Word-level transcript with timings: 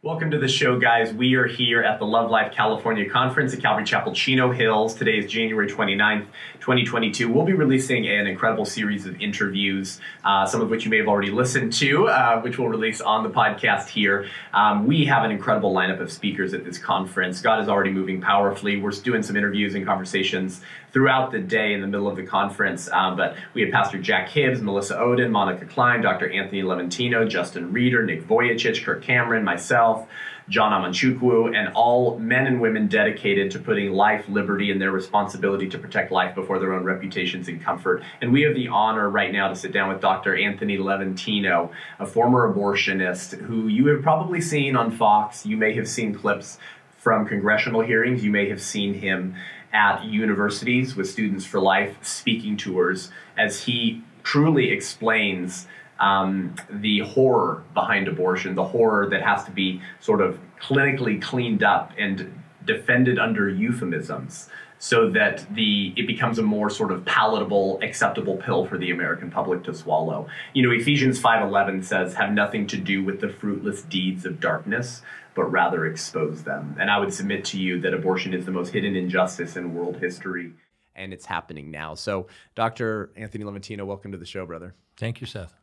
Welcome 0.00 0.30
to 0.30 0.38
the 0.38 0.46
show, 0.46 0.78
guys. 0.78 1.12
We 1.12 1.34
are 1.34 1.48
here 1.48 1.82
at 1.82 1.98
the 1.98 2.04
Love 2.04 2.30
Life 2.30 2.52
California 2.52 3.10
Conference 3.10 3.52
at 3.52 3.60
Calvary 3.60 3.84
Chapel 3.84 4.14
Chino 4.14 4.52
Hills. 4.52 4.94
Today 4.94 5.18
is 5.18 5.28
January 5.28 5.68
29th, 5.68 6.26
2022. 6.60 7.28
We'll 7.28 7.44
be 7.44 7.52
releasing 7.52 8.06
an 8.06 8.28
incredible 8.28 8.64
series 8.64 9.06
of 9.06 9.20
interviews, 9.20 10.00
uh, 10.22 10.46
some 10.46 10.60
of 10.60 10.70
which 10.70 10.84
you 10.84 10.90
may 10.92 10.98
have 10.98 11.08
already 11.08 11.32
listened 11.32 11.72
to, 11.72 12.06
uh, 12.06 12.40
which 12.42 12.58
we'll 12.58 12.68
release 12.68 13.00
on 13.00 13.24
the 13.24 13.28
podcast 13.28 13.88
here. 13.88 14.28
Um, 14.54 14.86
we 14.86 15.04
have 15.06 15.24
an 15.24 15.32
incredible 15.32 15.74
lineup 15.74 15.98
of 15.98 16.12
speakers 16.12 16.54
at 16.54 16.64
this 16.64 16.78
conference. 16.78 17.40
God 17.40 17.60
is 17.60 17.68
already 17.68 17.90
moving 17.90 18.20
powerfully. 18.20 18.76
We're 18.76 18.92
doing 18.92 19.24
some 19.24 19.36
interviews 19.36 19.74
and 19.74 19.84
conversations 19.84 20.60
throughout 20.92 21.32
the 21.32 21.40
day 21.40 21.74
in 21.74 21.80
the 21.80 21.86
middle 21.86 22.08
of 22.08 22.16
the 22.16 22.24
conference. 22.24 22.88
Um, 22.90 23.16
but 23.16 23.36
we 23.52 23.62
had 23.62 23.72
Pastor 23.72 23.98
Jack 23.98 24.28
Hibbs, 24.28 24.62
Melissa 24.62 24.94
Ohden, 24.96 25.30
Monica 25.30 25.66
Cline, 25.66 26.02
Dr. 26.02 26.30
Anthony 26.30 26.62
Levatino, 26.62 27.28
Justin 27.28 27.72
Reeder, 27.72 28.04
Nick 28.04 28.26
Vujicic, 28.26 28.84
Kirk 28.84 29.02
Cameron, 29.02 29.44
myself. 29.44 29.87
John 30.48 30.72
Amanchukwu, 30.72 31.54
and 31.54 31.74
all 31.74 32.18
men 32.18 32.46
and 32.46 32.60
women 32.60 32.88
dedicated 32.88 33.50
to 33.50 33.58
putting 33.58 33.92
life, 33.92 34.26
liberty, 34.28 34.70
and 34.70 34.80
their 34.80 34.90
responsibility 34.90 35.68
to 35.68 35.78
protect 35.78 36.10
life 36.10 36.34
before 36.34 36.58
their 36.58 36.72
own 36.72 36.84
reputations 36.84 37.48
and 37.48 37.62
comfort. 37.62 38.02
And 38.22 38.32
we 38.32 38.42
have 38.42 38.54
the 38.54 38.68
honor 38.68 39.10
right 39.10 39.30
now 39.30 39.48
to 39.48 39.56
sit 39.56 39.72
down 39.72 39.90
with 39.90 40.00
Dr. 40.00 40.36
Anthony 40.36 40.78
Levatino, 40.78 41.70
a 41.98 42.06
former 42.06 42.52
abortionist 42.52 43.38
who 43.42 43.68
you 43.68 43.86
have 43.88 44.02
probably 44.02 44.40
seen 44.40 44.74
on 44.74 44.90
Fox. 44.90 45.44
You 45.44 45.58
may 45.58 45.74
have 45.74 45.86
seen 45.88 46.14
clips 46.14 46.58
from 46.96 47.26
congressional 47.26 47.82
hearings. 47.82 48.24
You 48.24 48.30
may 48.30 48.48
have 48.48 48.62
seen 48.62 48.94
him 48.94 49.34
at 49.72 50.04
universities 50.04 50.96
with 50.96 51.10
Students 51.10 51.44
for 51.44 51.60
Life 51.60 51.98
speaking 52.02 52.56
tours 52.56 53.10
as 53.36 53.64
he 53.64 54.02
truly 54.22 54.70
explains 54.70 55.66
um, 56.00 56.54
the 56.70 57.00
horror 57.00 57.64
behind 57.74 58.08
abortion, 58.08 58.54
the 58.54 58.64
horror 58.64 59.08
that 59.10 59.22
has 59.22 59.44
to 59.44 59.50
be 59.50 59.80
sort 60.00 60.20
of 60.20 60.38
clinically 60.60 61.20
cleaned 61.20 61.62
up 61.62 61.92
and 61.98 62.32
defended 62.64 63.18
under 63.18 63.48
euphemisms 63.48 64.48
so 64.78 65.10
that 65.10 65.44
the 65.54 65.92
it 65.96 66.06
becomes 66.06 66.38
a 66.38 66.42
more 66.42 66.70
sort 66.70 66.92
of 66.92 67.04
palatable 67.04 67.80
acceptable 67.82 68.36
pill 68.36 68.66
for 68.66 68.78
the 68.78 68.90
american 68.90 69.30
public 69.30 69.64
to 69.64 69.74
swallow. 69.74 70.28
You 70.54 70.62
know 70.62 70.70
ephesians 70.70 71.20
5.11 71.20 71.84
says 71.84 72.14
have 72.14 72.32
nothing 72.32 72.66
to 72.68 72.76
do 72.76 73.02
with 73.02 73.20
the 73.20 73.28
fruitless 73.28 73.82
deeds 73.82 74.24
of 74.24 74.40
darkness 74.40 75.02
but 75.34 75.44
rather 75.44 75.86
expose 75.86 76.44
them. 76.44 76.76
And 76.78 76.90
i 76.90 76.98
would 76.98 77.12
submit 77.12 77.44
to 77.46 77.58
you 77.58 77.80
that 77.80 77.92
abortion 77.92 78.34
is 78.34 78.44
the 78.44 78.52
most 78.52 78.72
hidden 78.72 78.94
injustice 78.94 79.56
in 79.56 79.74
world 79.74 79.96
history. 79.96 80.52
And 80.94 81.12
it's 81.12 81.26
happening 81.26 81.70
now. 81.70 81.94
So 81.94 82.28
dr 82.54 83.10
anthony 83.16 83.44
levatino 83.44 83.84
welcome 83.84 84.12
to 84.12 84.18
the 84.18 84.26
show 84.26 84.46
brother. 84.46 84.74
Thank 84.96 85.20
you 85.20 85.26
seth 85.26 85.54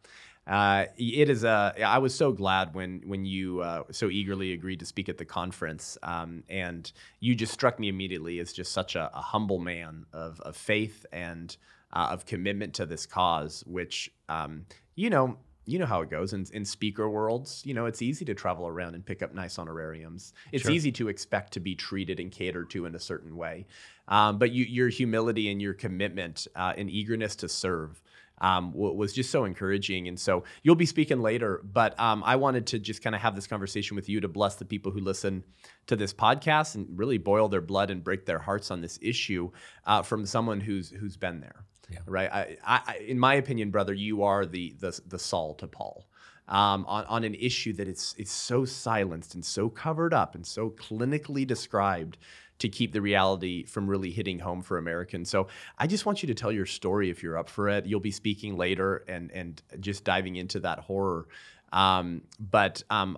uh, 0.48 0.86
it 0.98 1.30
is 1.30 1.44
a. 1.44 1.74
I 1.84 1.98
was 1.98 2.14
so 2.14 2.32
glad 2.32 2.76
when 2.76 3.02
when 3.06 3.26
you 3.26 3.62
uh, 3.62 3.84
so 3.92 4.10
eagerly 4.10 4.54
agreed 4.54 4.80
to 4.80 4.86
speak 4.86 5.10
at 5.10 5.18
the 5.18 5.26
conference, 5.26 5.98
um, 6.04 6.44
and 6.50 6.92
you 7.20 7.34
just 7.34 7.52
struck 7.52 7.80
me 7.80 7.90
immediately 7.90 8.40
as 8.40 8.54
just 8.54 8.72
such 8.72 8.96
a, 8.96 9.10
a 9.14 9.22
humble 9.22 9.58
man 9.58 10.06
of, 10.14 10.40
of 10.42 10.56
faith 10.56 11.06
and 11.12 11.58
uh, 11.94 12.10
of 12.12 12.28
commitment 12.28 12.76
to 12.76 12.86
this 12.86 13.08
cause. 13.08 13.64
Which 13.66 14.12
um, 14.30 14.68
you 14.94 15.10
know, 15.10 15.38
you 15.66 15.80
know 15.80 15.88
how 15.88 16.02
it 16.02 16.12
goes 16.12 16.34
in, 16.34 16.46
in 16.54 16.64
speaker 16.64 17.10
worlds. 17.10 17.64
You 17.66 17.74
know, 17.74 17.88
it's 17.88 18.04
easy 18.04 18.24
to 18.26 18.36
travel 18.36 18.68
around 18.68 18.94
and 18.94 19.04
pick 19.04 19.24
up 19.24 19.34
nice 19.34 19.58
honorariums. 19.58 20.34
It's 20.52 20.64
sure. 20.64 20.72
easy 20.72 20.92
to 20.92 21.08
expect 21.08 21.54
to 21.54 21.60
be 21.60 21.74
treated 21.74 22.20
and 22.20 22.32
catered 22.32 22.70
to 22.72 22.86
in 22.86 22.94
a 22.94 23.00
certain 23.00 23.36
way. 23.36 23.66
Um, 24.08 24.38
but 24.38 24.52
you, 24.52 24.64
your 24.66 24.90
humility 24.90 25.50
and 25.50 25.60
your 25.60 25.74
commitment 25.74 26.48
uh, 26.56 26.74
and 26.78 26.88
eagerness 26.88 27.36
to 27.38 27.50
serve 27.50 28.00
um, 28.40 28.72
was 28.74 29.14
just 29.14 29.32
so 29.32 29.46
encouraging. 29.46 30.08
And 30.08 30.20
so 30.20 30.44
you'll 30.64 30.76
be 30.76 30.86
speaking 30.86 31.22
later, 31.22 31.62
but 31.64 32.00
um, 32.00 32.24
I 32.26 32.36
wanted 32.36 32.68
to 32.68 32.80
just 32.80 33.02
kind 33.04 33.16
of 33.16 33.22
have 33.22 33.36
this 33.36 33.48
conversation 33.48 33.96
with 33.96 34.10
you 34.10 34.20
to 34.22 34.28
bless 34.28 34.56
the 34.56 34.66
people 34.66 34.92
who 34.92 35.00
listen 35.00 35.44
to 35.88 35.96
this 35.96 36.14
podcast 36.14 36.76
and 36.76 36.88
really 36.98 37.18
boil 37.18 37.48
their 37.48 37.62
blood 37.62 37.90
and 37.90 38.04
break 38.04 38.26
their 38.26 38.40
hearts 38.40 38.72
on 38.72 38.82
this 38.82 39.00
issue 39.02 39.52
uh, 39.86 40.02
from 40.02 40.26
someone 40.26 40.60
who's 40.60 40.90
who's 40.90 41.18
been 41.18 41.40
there. 41.40 41.66
Yeah. 41.90 42.00
Right. 42.08 42.30
I, 42.32 42.58
I, 42.66 42.98
in 43.08 43.20
my 43.20 43.36
opinion, 43.36 43.70
brother, 43.72 43.94
you 43.94 44.24
are 44.24 44.46
the 44.46 44.76
the, 44.80 45.00
the 45.08 45.20
Saul 45.20 45.54
to 45.56 45.68
Paul. 45.68 46.08
Um, 46.48 46.86
on, 46.88 47.06
on 47.06 47.24
an 47.24 47.34
issue 47.34 47.74
that 47.74 47.88
it's 47.88 48.14
it's 48.20 48.32
so 48.32 48.66
silenced 48.66 49.34
and 49.34 49.44
so 49.44 49.68
covered 49.68 50.14
up 50.14 50.36
and 50.36 50.46
so 50.46 50.70
clinically 50.70 51.46
described 51.46 52.20
to 52.60 52.70
keep 52.70 52.94
the 52.94 53.02
reality 53.02 53.66
from 53.66 53.88
really 53.88 54.12
hitting 54.12 54.40
home 54.40 54.62
for 54.62 54.78
Americans. 54.78 55.30
So 55.30 55.48
I 55.78 55.88
just 55.88 56.06
want 56.06 56.24
you 56.24 56.28
to 56.28 56.34
tell 56.34 56.52
your 56.52 56.66
story 56.66 57.10
if 57.10 57.22
you're 57.22 57.38
up 57.38 57.50
for 57.50 57.68
it. 57.70 57.86
You'll 57.86 58.00
be 58.00 58.12
speaking 58.12 58.58
later 58.58 59.04
and 59.08 59.32
and 59.32 59.62
just 59.80 60.04
diving 60.04 60.36
into 60.36 60.60
that 60.62 60.80
horror. 60.80 61.28
Um, 61.74 62.22
but 62.40 62.84
um, 62.90 63.18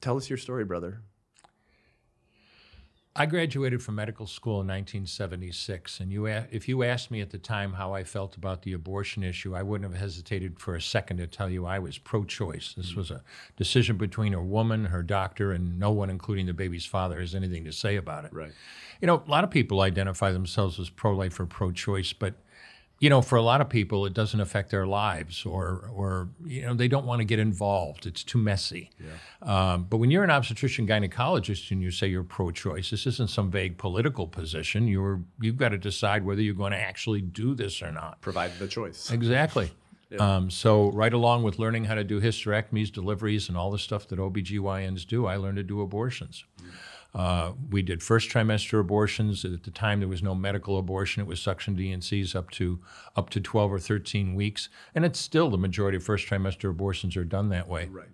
tell 0.00 0.16
us 0.16 0.30
your 0.30 0.38
story, 0.38 0.64
brother. 0.64 1.02
I 3.16 3.26
graduated 3.26 3.80
from 3.80 3.94
medical 3.94 4.26
school 4.26 4.54
in 4.54 4.66
1976, 4.66 6.00
and 6.00 6.10
you, 6.10 6.26
if 6.26 6.68
you 6.68 6.82
asked 6.82 7.12
me 7.12 7.20
at 7.20 7.30
the 7.30 7.38
time 7.38 7.74
how 7.74 7.92
I 7.92 8.02
felt 8.02 8.36
about 8.36 8.62
the 8.62 8.72
abortion 8.72 9.22
issue, 9.22 9.54
I 9.54 9.62
wouldn't 9.62 9.88
have 9.88 10.00
hesitated 10.00 10.58
for 10.58 10.74
a 10.74 10.82
second 10.82 11.18
to 11.18 11.28
tell 11.28 11.48
you 11.48 11.64
I 11.64 11.78
was 11.78 11.96
pro-choice. 11.96 12.74
This 12.76 12.90
mm-hmm. 12.90 12.98
was 12.98 13.12
a 13.12 13.22
decision 13.56 13.96
between 13.96 14.34
a 14.34 14.42
woman, 14.42 14.86
her 14.86 15.04
doctor, 15.04 15.52
and 15.52 15.78
no 15.78 15.92
one, 15.92 16.10
including 16.10 16.46
the 16.46 16.54
baby's 16.54 16.86
father, 16.86 17.20
has 17.20 17.36
anything 17.36 17.64
to 17.66 17.72
say 17.72 17.94
about 17.94 18.24
it. 18.24 18.32
Right. 18.32 18.50
You 19.00 19.06
know, 19.06 19.22
a 19.24 19.30
lot 19.30 19.44
of 19.44 19.50
people 19.50 19.80
identify 19.82 20.32
themselves 20.32 20.80
as 20.80 20.90
pro-life 20.90 21.38
or 21.38 21.46
pro-choice, 21.46 22.12
but 22.14 22.34
you 23.00 23.10
know, 23.10 23.20
for 23.20 23.36
a 23.36 23.42
lot 23.42 23.60
of 23.60 23.68
people, 23.68 24.06
it 24.06 24.14
doesn't 24.14 24.40
affect 24.40 24.70
their 24.70 24.86
lives, 24.86 25.44
or, 25.44 25.90
or 25.92 26.28
you 26.44 26.62
know, 26.62 26.74
they 26.74 26.88
don't 26.88 27.04
want 27.04 27.20
to 27.20 27.24
get 27.24 27.38
involved. 27.38 28.06
It's 28.06 28.22
too 28.22 28.38
messy. 28.38 28.90
Yeah. 28.98 29.72
Um, 29.72 29.86
but 29.90 29.96
when 29.98 30.10
you're 30.10 30.24
an 30.24 30.30
obstetrician 30.30 30.86
gynecologist 30.86 31.70
and 31.70 31.82
you 31.82 31.90
say 31.90 32.06
you're 32.06 32.22
pro-choice, 32.22 32.90
this 32.90 33.06
isn't 33.06 33.30
some 33.30 33.50
vague 33.50 33.78
political 33.78 34.28
position. 34.28 34.86
You're 34.86 35.20
you've 35.40 35.56
got 35.56 35.70
to 35.70 35.78
decide 35.78 36.24
whether 36.24 36.40
you're 36.40 36.54
going 36.54 36.72
to 36.72 36.80
actually 36.80 37.20
do 37.20 37.54
this 37.54 37.82
or 37.82 37.90
not. 37.90 38.20
Provide 38.20 38.58
the 38.58 38.68
choice. 38.68 39.10
Exactly. 39.10 39.72
yeah. 40.10 40.36
um, 40.36 40.50
so 40.50 40.90
right 40.92 41.12
along 41.12 41.42
with 41.42 41.58
learning 41.58 41.84
how 41.84 41.94
to 41.96 42.04
do 42.04 42.20
hysterectomies, 42.20 42.92
deliveries, 42.92 43.48
and 43.48 43.58
all 43.58 43.70
the 43.70 43.78
stuff 43.78 44.06
that 44.08 44.18
OBGYNs 44.18 45.06
do, 45.06 45.26
I 45.26 45.36
learned 45.36 45.56
to 45.56 45.62
do 45.62 45.80
abortions. 45.80 46.44
Mm. 46.62 46.70
Uh, 47.14 47.52
we 47.70 47.80
did 47.82 48.02
first 48.02 48.28
trimester 48.28 48.80
abortions. 48.80 49.44
At 49.44 49.62
the 49.62 49.70
time, 49.70 50.00
there 50.00 50.08
was 50.08 50.22
no 50.22 50.34
medical 50.34 50.78
abortion. 50.78 51.22
It 51.22 51.28
was 51.28 51.40
suction 51.40 51.74
D&Cs 51.74 52.34
up 52.34 52.50
to 52.52 52.80
up 53.14 53.30
to 53.30 53.40
12 53.40 53.72
or 53.72 53.78
13 53.78 54.34
weeks, 54.34 54.68
and 54.94 55.04
it's 55.04 55.20
still 55.20 55.50
the 55.50 55.58
majority 55.58 55.96
of 55.96 56.02
first 56.02 56.26
trimester 56.26 56.70
abortions 56.70 57.16
are 57.16 57.24
done 57.24 57.50
that 57.50 57.68
way. 57.68 57.86
Right. 57.86 58.08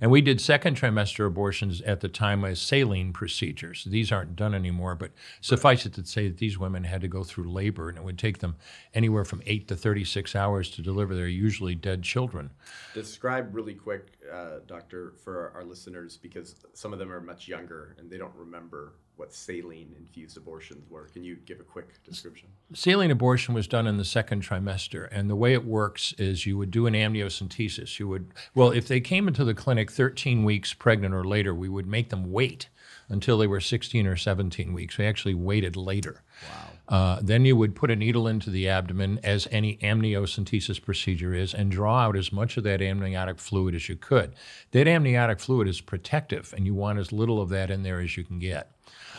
And 0.00 0.10
we 0.10 0.20
did 0.20 0.40
second 0.40 0.76
trimester 0.76 1.26
abortions 1.26 1.80
at 1.82 2.00
the 2.00 2.08
time 2.08 2.44
as 2.44 2.60
saline 2.60 3.12
procedures. 3.12 3.84
These 3.84 4.12
aren't 4.12 4.36
done 4.36 4.54
anymore, 4.54 4.94
but 4.94 5.12
suffice 5.40 5.86
it 5.86 5.94
to 5.94 6.04
say 6.04 6.28
that 6.28 6.38
these 6.38 6.58
women 6.58 6.84
had 6.84 7.00
to 7.00 7.08
go 7.08 7.24
through 7.24 7.50
labor, 7.50 7.88
and 7.88 7.96
it 7.96 8.04
would 8.04 8.18
take 8.18 8.38
them 8.38 8.56
anywhere 8.92 9.24
from 9.24 9.42
eight 9.46 9.66
to 9.68 9.76
36 9.76 10.36
hours 10.36 10.70
to 10.70 10.82
deliver 10.82 11.14
their 11.14 11.28
usually 11.28 11.74
dead 11.74 12.02
children. 12.02 12.50
Describe 12.92 13.54
really 13.54 13.74
quick, 13.74 14.13
uh, 14.32 14.60
Doctor, 14.66 15.14
for 15.22 15.52
our 15.54 15.64
listeners, 15.64 16.16
because 16.16 16.54
some 16.72 16.92
of 16.92 16.98
them 16.98 17.12
are 17.12 17.20
much 17.20 17.48
younger 17.48 17.96
and 17.98 18.10
they 18.10 18.18
don't 18.18 18.34
remember 18.34 18.94
what 19.16 19.32
saline 19.32 19.94
infused 19.96 20.36
abortions 20.36 20.90
were. 20.90 21.06
Can 21.08 21.22
you 21.22 21.36
give 21.36 21.60
a 21.60 21.64
quick 21.64 22.02
description? 22.02 22.48
Saline 22.72 23.12
abortion 23.12 23.54
was 23.54 23.68
done 23.68 23.86
in 23.86 23.96
the 23.96 24.04
second 24.04 24.42
trimester, 24.42 25.08
and 25.12 25.30
the 25.30 25.36
way 25.36 25.52
it 25.52 25.64
works 25.64 26.14
is 26.18 26.46
you 26.46 26.58
would 26.58 26.72
do 26.72 26.86
an 26.86 26.94
amniocentesis. 26.94 27.98
You 28.00 28.08
would, 28.08 28.32
well, 28.54 28.70
if 28.70 28.88
they 28.88 29.00
came 29.00 29.28
into 29.28 29.44
the 29.44 29.54
clinic 29.54 29.90
13 29.92 30.42
weeks 30.42 30.74
pregnant 30.74 31.14
or 31.14 31.24
later, 31.24 31.54
we 31.54 31.68
would 31.68 31.86
make 31.86 32.08
them 32.08 32.32
wait 32.32 32.68
until 33.08 33.38
they 33.38 33.46
were 33.46 33.60
16 33.60 34.06
or 34.06 34.16
17 34.16 34.72
weeks. 34.72 34.98
We 34.98 35.06
actually 35.06 35.34
waited 35.34 35.76
later. 35.76 36.22
Wow. 36.42 36.70
Uh, 36.86 37.18
then 37.22 37.44
you 37.44 37.56
would 37.56 37.74
put 37.74 37.90
a 37.90 37.96
needle 37.96 38.28
into 38.28 38.50
the 38.50 38.68
abdomen, 38.68 39.18
as 39.22 39.48
any 39.50 39.76
amniocentesis 39.78 40.82
procedure 40.82 41.32
is, 41.32 41.54
and 41.54 41.70
draw 41.70 42.00
out 42.00 42.16
as 42.16 42.30
much 42.30 42.56
of 42.56 42.64
that 42.64 42.82
amniotic 42.82 43.38
fluid 43.38 43.74
as 43.74 43.88
you 43.88 43.96
could. 43.96 44.34
That 44.72 44.86
amniotic 44.86 45.40
fluid 45.40 45.66
is 45.66 45.80
protective, 45.80 46.52
and 46.54 46.66
you 46.66 46.74
want 46.74 46.98
as 46.98 47.10
little 47.10 47.40
of 47.40 47.48
that 47.50 47.70
in 47.70 47.82
there 47.82 48.00
as 48.00 48.16
you 48.16 48.24
can 48.24 48.38
get. 48.38 48.70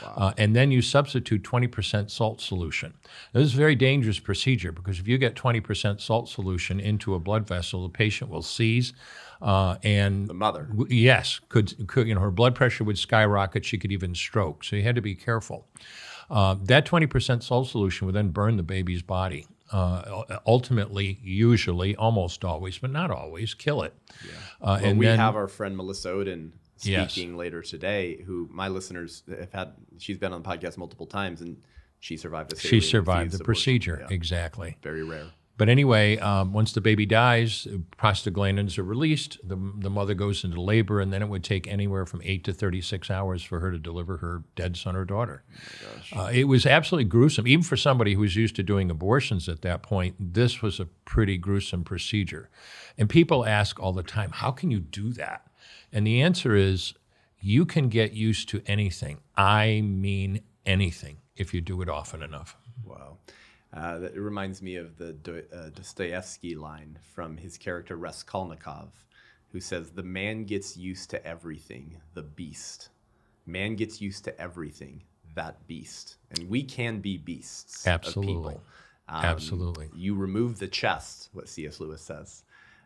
Wow. 0.03 0.13
Uh, 0.17 0.33
and 0.38 0.55
then 0.55 0.71
you 0.71 0.81
substitute 0.81 1.43
20% 1.43 2.11
salt 2.11 2.41
solution. 2.41 2.93
Now, 3.33 3.41
this 3.41 3.49
is 3.49 3.55
a 3.55 3.57
very 3.57 3.75
dangerous 3.75 4.19
procedure 4.19 4.71
because 4.71 4.99
if 4.99 5.07
you 5.07 5.17
get 5.17 5.35
20% 5.35 6.01
salt 6.01 6.29
solution 6.29 6.79
into 6.79 7.15
a 7.15 7.19
blood 7.19 7.47
vessel, 7.47 7.83
the 7.83 7.89
patient 7.89 8.29
will 8.29 8.41
seize. 8.41 8.93
Uh, 9.41 9.77
and 9.83 10.27
the 10.27 10.33
mother, 10.33 10.63
w- 10.63 10.87
yes, 10.89 11.39
could, 11.49 11.87
could 11.87 12.07
you 12.07 12.15
know 12.15 12.21
her 12.21 12.31
blood 12.31 12.55
pressure 12.55 12.83
would 12.83 12.97
skyrocket. 12.97 13.65
She 13.65 13.77
could 13.77 13.91
even 13.91 14.15
stroke. 14.15 14.63
So 14.63 14.75
you 14.75 14.83
had 14.83 14.95
to 14.95 15.01
be 15.01 15.15
careful. 15.15 15.67
Uh, 16.29 16.55
that 16.63 16.85
20% 16.85 17.43
salt 17.43 17.67
solution 17.67 18.07
would 18.07 18.15
then 18.15 18.29
burn 18.29 18.57
the 18.57 18.63
baby's 18.63 19.01
body. 19.01 19.47
Uh, 19.71 20.23
ultimately, 20.45 21.19
usually, 21.23 21.95
almost 21.95 22.45
always, 22.45 22.77
but 22.77 22.91
not 22.91 23.11
always, 23.11 23.53
kill 23.53 23.81
it. 23.81 23.93
Yeah. 24.23 24.31
Uh, 24.61 24.77
well, 24.81 24.85
and 24.85 24.99
we 24.99 25.05
then, 25.05 25.19
have 25.19 25.35
our 25.35 25.47
friend 25.47 25.75
Melissa 25.75 26.09
Ohden 26.09 26.51
speaking 26.77 27.29
yes. 27.29 27.38
later 27.38 27.61
today, 27.61 28.21
who 28.25 28.47
my 28.51 28.67
listeners 28.67 29.23
have 29.27 29.51
had. 29.51 29.73
She's 29.97 30.17
been 30.17 30.33
on 30.33 30.43
the 30.43 30.49
podcast 30.49 30.77
multiple 30.77 31.07
times, 31.07 31.41
and 31.41 31.57
she 31.99 32.15
survived 32.15 32.51
the. 32.51 32.59
She 32.59 32.79
survived 32.79 33.31
the 33.31 33.43
procedure 33.43 34.05
yeah. 34.07 34.15
exactly. 34.15 34.77
Very 34.83 35.03
rare. 35.03 35.27
But 35.57 35.69
anyway, 35.69 36.17
um, 36.17 36.51
once 36.51 36.73
the 36.73 36.81
baby 36.81 37.05
dies, 37.05 37.65
prostaglandins 37.97 38.77
are 38.77 38.83
released. 38.83 39.37
The, 39.41 39.55
the 39.55 39.89
mother 39.89 40.13
goes 40.13 40.43
into 40.43 40.61
labor, 40.61 40.99
and 40.99 41.13
then 41.13 41.21
it 41.21 41.29
would 41.29 41.45
take 41.45 41.65
anywhere 41.67 42.05
from 42.05 42.21
eight 42.25 42.43
to 42.43 42.53
36 42.53 43.09
hours 43.09 43.41
for 43.41 43.61
her 43.61 43.71
to 43.71 43.79
deliver 43.79 44.17
her 44.17 44.43
dead 44.55 44.75
son 44.75 44.97
or 44.97 45.05
daughter. 45.05 45.43
uh, 46.13 46.29
it 46.33 46.45
was 46.45 46.65
absolutely 46.65 47.05
gruesome. 47.05 47.47
Even 47.47 47.63
for 47.63 47.77
somebody 47.77 48.15
who 48.15 48.21
was 48.21 48.35
used 48.35 48.55
to 48.57 48.63
doing 48.63 48.91
abortions 48.91 49.47
at 49.47 49.61
that 49.61 49.81
point, 49.81 50.15
this 50.19 50.61
was 50.61 50.79
a 50.79 50.85
pretty 51.05 51.37
gruesome 51.37 51.85
procedure. 51.85 52.49
And 52.97 53.09
people 53.09 53.45
ask 53.45 53.79
all 53.79 53.93
the 53.93 54.03
time, 54.03 54.31
how 54.31 54.51
can 54.51 54.71
you 54.71 54.79
do 54.79 55.13
that? 55.13 55.47
And 55.93 56.05
the 56.05 56.21
answer 56.21 56.55
is, 56.55 56.93
you 57.39 57.65
can 57.65 57.87
get 57.87 58.11
used 58.11 58.49
to 58.49 58.61
anything. 58.65 59.19
I 59.37 59.81
mean 59.81 60.41
anything 60.65 61.17
if 61.37 61.53
you 61.53 61.61
do 61.61 61.81
it 61.81 61.87
often 61.87 62.21
enough. 62.21 62.57
Wow. 62.83 63.17
Uh, 63.75 64.00
that, 64.00 64.13
it 64.16 64.22
reminds 64.22 64.62
me 64.62 64.75
of 64.77 64.98
the 64.98 65.13
Do- 65.13 65.44
uh, 65.54 65.69
Dostoevsky 65.75 66.56
line 66.56 66.98
from 67.13 67.38
his 67.38 67.57
character 67.57 67.98
Raskolnikov, 67.98 68.94
who 69.51 69.60
says, 69.60 69.92
The 69.92 70.04
man 70.04 70.45
gets 70.45 70.77
used 70.77 71.10
to 71.10 71.25
everything, 71.25 71.98
the 72.13 72.24
beast. 72.24 72.89
Man 73.45 73.75
gets 73.75 74.00
used 74.01 74.24
to 74.25 74.42
everything, 74.42 75.04
that 75.36 75.68
beast. 75.68 76.16
And 76.31 76.50
we 76.50 76.63
can 76.63 77.00
be 77.00 77.18
beasts. 77.18 77.86
Absolutely. 77.86 78.33
Of 78.56 78.60
people. 78.60 78.63
Um, 79.07 79.25
Absolutely. 79.25 79.89
You 79.95 80.16
remove 80.16 80.57
the 80.57 80.68
chest, 80.68 81.30
what 81.33 81.48
C.S. 81.50 81.80
Lewis 81.80 82.01
says. 82.01 82.44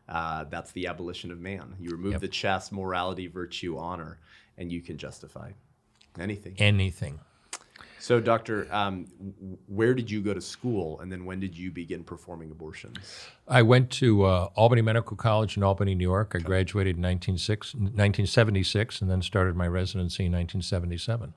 Uh, 0.09 0.43
that's 0.45 0.71
the 0.71 0.87
abolition 0.87 1.31
of 1.31 1.39
man. 1.39 1.75
You 1.79 1.91
remove 1.91 2.13
Yep. 2.13 2.21
the 2.21 2.27
chest, 2.27 2.71
morality, 2.71 3.27
virtue, 3.27 3.77
honor, 3.77 4.17
and 4.57 4.71
you 4.71 4.81
can 4.81 4.97
justify 4.97 5.51
anything. 6.19 6.55
Anything. 6.57 7.19
So, 7.99 8.21
doctor, 8.21 8.67
um, 8.71 9.07
where 9.67 9.93
did 9.93 10.09
you 10.09 10.21
go 10.21 10.33
to 10.33 10.39
school, 10.39 11.01
and 11.01 11.11
then 11.11 11.25
when 11.25 11.39
did 11.41 11.57
you 11.57 11.69
begin 11.69 12.03
performing 12.03 12.49
abortions? 12.49 12.97
I 13.47 13.61
went 13.61 13.91
to 13.91 14.23
uh, 14.23 14.49
Albany 14.55 14.81
Medical 14.81 15.17
College 15.17 15.57
in 15.57 15.63
Albany, 15.63 15.95
New 15.95 16.07
York. 16.07 16.33
I 16.33 16.39
graduated 16.39 16.95
in 16.95 17.01
1906 17.01 17.75
1976 17.75 19.01
and 19.01 19.11
then 19.11 19.21
started 19.21 19.55
my 19.55 19.67
residency 19.67 20.25
in 20.25 20.31
1977. 20.31 21.33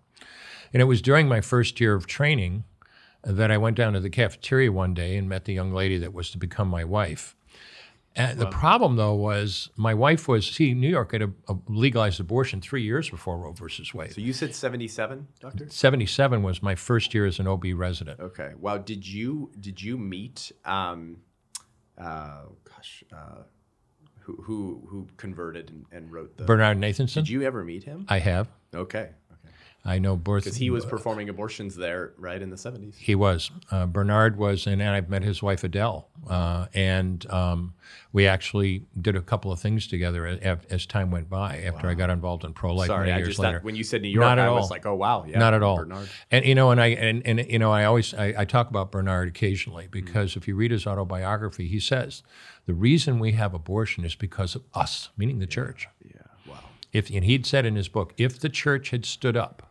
And 0.73 0.81
it 0.81 0.87
was 0.87 1.03
during 1.03 1.29
my 1.29 1.41
first 1.41 1.81
year 1.81 1.95
of 1.95 2.07
training 2.07 2.65
that 3.25 3.51
I 3.51 3.59
went 3.59 3.77
down 3.77 3.93
to 3.93 4.01
the 4.01 4.11
cafeteria 4.11 4.73
one 4.73 4.95
day 4.95 5.17
and 5.17 5.29
met 5.29 5.45
the 5.45 5.53
young 5.53 5.73
lady 5.73 5.99
that 5.99 6.15
was 6.15 6.31
to 6.31 6.39
become 6.39 6.69
my 6.69 6.85
wife. 6.85 7.37
And 8.15 8.39
the 8.39 8.47
problem, 8.47 8.97
though, 8.97 9.15
was 9.15 9.71
my 9.77 9.95
wife 9.95 10.29
was, 10.29 10.47
see, 10.47 10.75
New 10.75 10.89
York 10.89 11.13
had 11.13 11.23
a, 11.23 11.31
a 11.49 11.57
legalized 11.69 12.21
abortion 12.21 12.61
three 12.61 12.83
years 12.83 13.09
before 13.09 13.39
Roe 13.39 13.53
versus 13.53 13.95
Wade. 13.95 14.13
So 14.13 14.21
you 14.21 14.33
said 14.33 14.55
seventy-seven, 14.55 15.29
doctor. 15.41 15.69
77 15.69 16.43
was 16.43 16.63
my 16.63 16.75
first 16.75 17.15
year 17.15 17.25
as 17.27 17.39
an 17.39 17.47
OB 17.49 17.65
resident. 17.75 18.21
Okay. 18.21 18.53
Wow. 18.59 18.79
Did 18.79 19.07
you 19.07 19.51
did 19.59 19.81
you 19.81 19.97
meet? 19.97 20.53
Um, 20.65 21.19
uh, 21.97 22.43
gosh, 22.65 23.05
uh, 23.13 23.43
who 24.21 24.37
who 24.43 24.87
who 24.89 25.09
converted 25.17 25.71
and, 25.71 25.87
and 25.91 26.13
wrote 26.13 26.37
the? 26.37 26.45
Bernard 26.45 26.79
Nathanson, 26.79 27.15
Did 27.15 27.29
you 27.29 27.43
ever 27.43 27.65
meet 27.65 27.85
him? 27.85 28.05
I 28.09 28.19
have. 28.19 28.49
Okay. 28.75 29.11
I 29.85 29.99
know 29.99 30.17
both. 30.17 30.45
Because 30.45 30.59
he 30.59 30.71
was 30.71 30.85
performing 30.85 31.29
abortions 31.29 31.75
there, 31.75 32.13
right 32.17 32.41
in 32.41 32.51
the 32.51 32.57
seventies. 32.57 32.97
He 32.99 33.17
was. 33.17 33.51
Uh, 33.71 33.87
Bernard 33.87 34.37
was, 34.37 34.67
and, 34.67 34.81
and 34.81 34.91
I've 34.91 35.09
met 35.09 35.25
his 35.25 35.43
wife 35.43 35.65
Adele, 35.65 36.09
uh, 36.31 36.67
and 36.73 37.29
um, 37.31 37.75
we 38.13 38.29
actually 38.29 38.85
did 39.01 39.17
a 39.17 39.21
couple 39.21 39.51
of 39.51 39.59
things 39.59 39.89
together 39.89 40.25
as, 40.27 40.59
as 40.71 40.87
time 40.87 41.11
went 41.11 41.29
by. 41.29 41.59
After 41.63 41.89
I 41.89 41.95
got 41.95 42.11
involved 42.11 42.45
in 42.45 42.53
pro 42.53 42.75
life 42.75 42.87
Sorry, 42.87 43.07
many 43.07 43.13
I 43.13 43.17
years 43.19 43.29
just 43.31 43.41
later, 43.41 43.59
thought 43.59 43.65
when 43.65 43.75
you 43.75 43.83
said 43.83 44.03
New 44.03 44.09
York, 44.09 44.23
Not 44.23 44.39
at 44.39 44.45
I 44.45 44.49
all. 44.49 44.57
was 44.57 44.71
like, 44.71 44.87
oh 44.87 44.95
wow, 44.95 45.25
yeah, 45.27 45.39
not 45.39 45.53
at 45.53 45.65
all. 45.65 45.79
Bernard. 45.79 46.09
And 46.31 46.45
you 46.45 46.55
know, 46.55 46.71
and 46.71 46.81
I 46.81 46.89
and, 46.89 47.27
and 47.27 47.45
you 47.51 47.59
know, 47.59 47.73
I 47.73 47.85
always 47.85 48.15
I, 48.15 48.35
I 48.39 48.45
talk 48.45 48.71
about 48.71 48.93
Bernard 48.93 49.29
occasionally 49.29 49.89
because 49.91 50.37
if 50.37 50.47
you 50.47 50.55
read 50.55 50.71
his 50.71 50.87
autobiography, 50.87 51.67
he 51.67 51.81
says 51.81 52.23
the 52.67 52.75
reason 52.75 53.19
we 53.19 53.33
have 53.33 53.53
abortion 53.53 54.05
is 54.05 54.15
because 54.15 54.55
of 54.55 54.63
us, 54.75 55.09
meaning 55.17 55.41
the 55.41 55.47
church. 55.49 55.89
Yeah. 56.05 56.23
Wow. 56.47 56.61
If 56.93 57.11
and 57.11 57.25
he'd 57.25 57.47
said 57.47 57.67
in 57.67 57.75
his 57.75 57.89
book, 57.89 58.15
if 58.17 58.39
the 58.39 58.49
church 58.49 58.91
had 58.91 59.05
stood 59.05 59.37
up, 59.37 59.69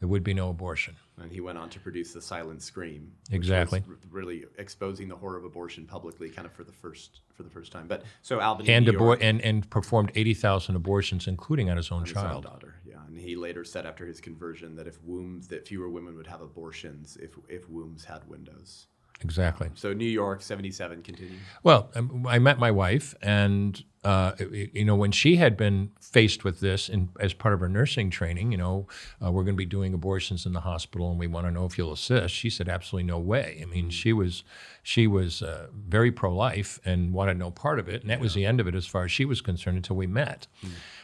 there 0.00 0.08
would 0.08 0.22
be 0.22 0.34
no 0.34 0.50
abortion. 0.50 0.94
And 1.20 1.32
he 1.32 1.40
went 1.40 1.58
on 1.58 1.68
to 1.70 1.80
produce 1.80 2.12
The 2.12 2.20
Silent 2.22 2.62
Scream. 2.62 3.12
Exactly. 3.32 3.82
really 4.10 4.44
exposing 4.58 5.08
the 5.08 5.16
horror 5.16 5.36
of 5.36 5.44
abortion 5.44 5.84
publicly, 5.86 6.30
kind 6.30 6.46
of 6.46 6.52
for 6.52 6.62
the 6.64 6.72
first 6.72 7.20
for 7.34 7.42
the 7.42 7.50
first 7.50 7.72
time. 7.72 7.88
But 7.88 8.04
so 8.22 8.38
Albany, 8.40 8.72
And, 8.72 8.86
abor- 8.86 9.18
and 9.20 9.40
and 9.42 9.68
performed 9.70 10.12
eighty 10.14 10.34
thousand 10.34 10.76
abortions, 10.76 11.26
including 11.26 11.70
on 11.70 11.76
his 11.76 11.90
own 11.90 12.04
his 12.04 12.16
own 12.16 12.22
child. 12.24 12.44
daughter, 12.44 12.76
yeah. 12.86 13.04
And 13.08 13.18
he 13.18 13.34
later 13.36 13.64
said 13.64 13.86
after 13.86 14.06
his 14.06 14.20
conversion 14.20 14.76
that 14.76 14.86
if 14.86 15.02
wombs, 15.02 15.48
that 15.48 15.66
fewer 15.66 15.88
women 15.88 16.16
would 16.16 16.26
have 16.28 16.40
abortions 16.40 17.16
if 17.20 17.32
if 17.48 17.68
wombs 17.68 18.04
had 18.04 18.26
windows. 18.28 18.86
Exactly. 19.20 19.68
So 19.74 19.92
New 19.92 20.04
York, 20.04 20.42
seventy-seven, 20.42 21.02
continue. 21.02 21.38
Well, 21.64 21.90
um, 21.96 22.24
I 22.28 22.38
met 22.38 22.58
my 22.58 22.70
wife, 22.70 23.16
and 23.20 23.82
uh, 24.04 24.32
you 24.38 24.84
know, 24.84 24.94
when 24.94 25.10
she 25.10 25.36
had 25.36 25.56
been 25.56 25.90
faced 26.00 26.44
with 26.44 26.60
this, 26.60 26.88
in, 26.88 27.08
as 27.18 27.34
part 27.34 27.52
of 27.52 27.58
her 27.60 27.68
nursing 27.68 28.10
training, 28.10 28.52
you 28.52 28.58
know, 28.58 28.86
uh, 29.20 29.32
we're 29.32 29.42
going 29.42 29.56
to 29.56 29.58
be 29.58 29.66
doing 29.66 29.92
abortions 29.92 30.46
in 30.46 30.52
the 30.52 30.60
hospital, 30.60 31.10
and 31.10 31.18
we 31.18 31.26
want 31.26 31.46
to 31.46 31.50
know 31.50 31.64
if 31.64 31.76
you'll 31.76 31.92
assist. 31.92 32.32
She 32.32 32.48
said, 32.48 32.68
absolutely 32.68 33.08
no 33.08 33.18
way. 33.18 33.58
I 33.60 33.64
mean, 33.64 33.90
she 33.90 34.12
was 34.12 34.44
she 34.84 35.08
was 35.08 35.42
uh, 35.42 35.66
very 35.74 36.12
pro-life 36.12 36.78
and 36.84 37.12
wanted 37.12 37.38
no 37.38 37.50
part 37.50 37.80
of 37.80 37.88
it, 37.88 38.02
and 38.02 38.10
that 38.10 38.20
was 38.20 38.34
the 38.34 38.46
end 38.46 38.60
of 38.60 38.68
it 38.68 38.74
as 38.76 38.86
far 38.86 39.04
as 39.04 39.10
she 39.10 39.24
was 39.24 39.40
concerned 39.40 39.76
until 39.76 39.96
we 39.96 40.06
met. 40.06 40.46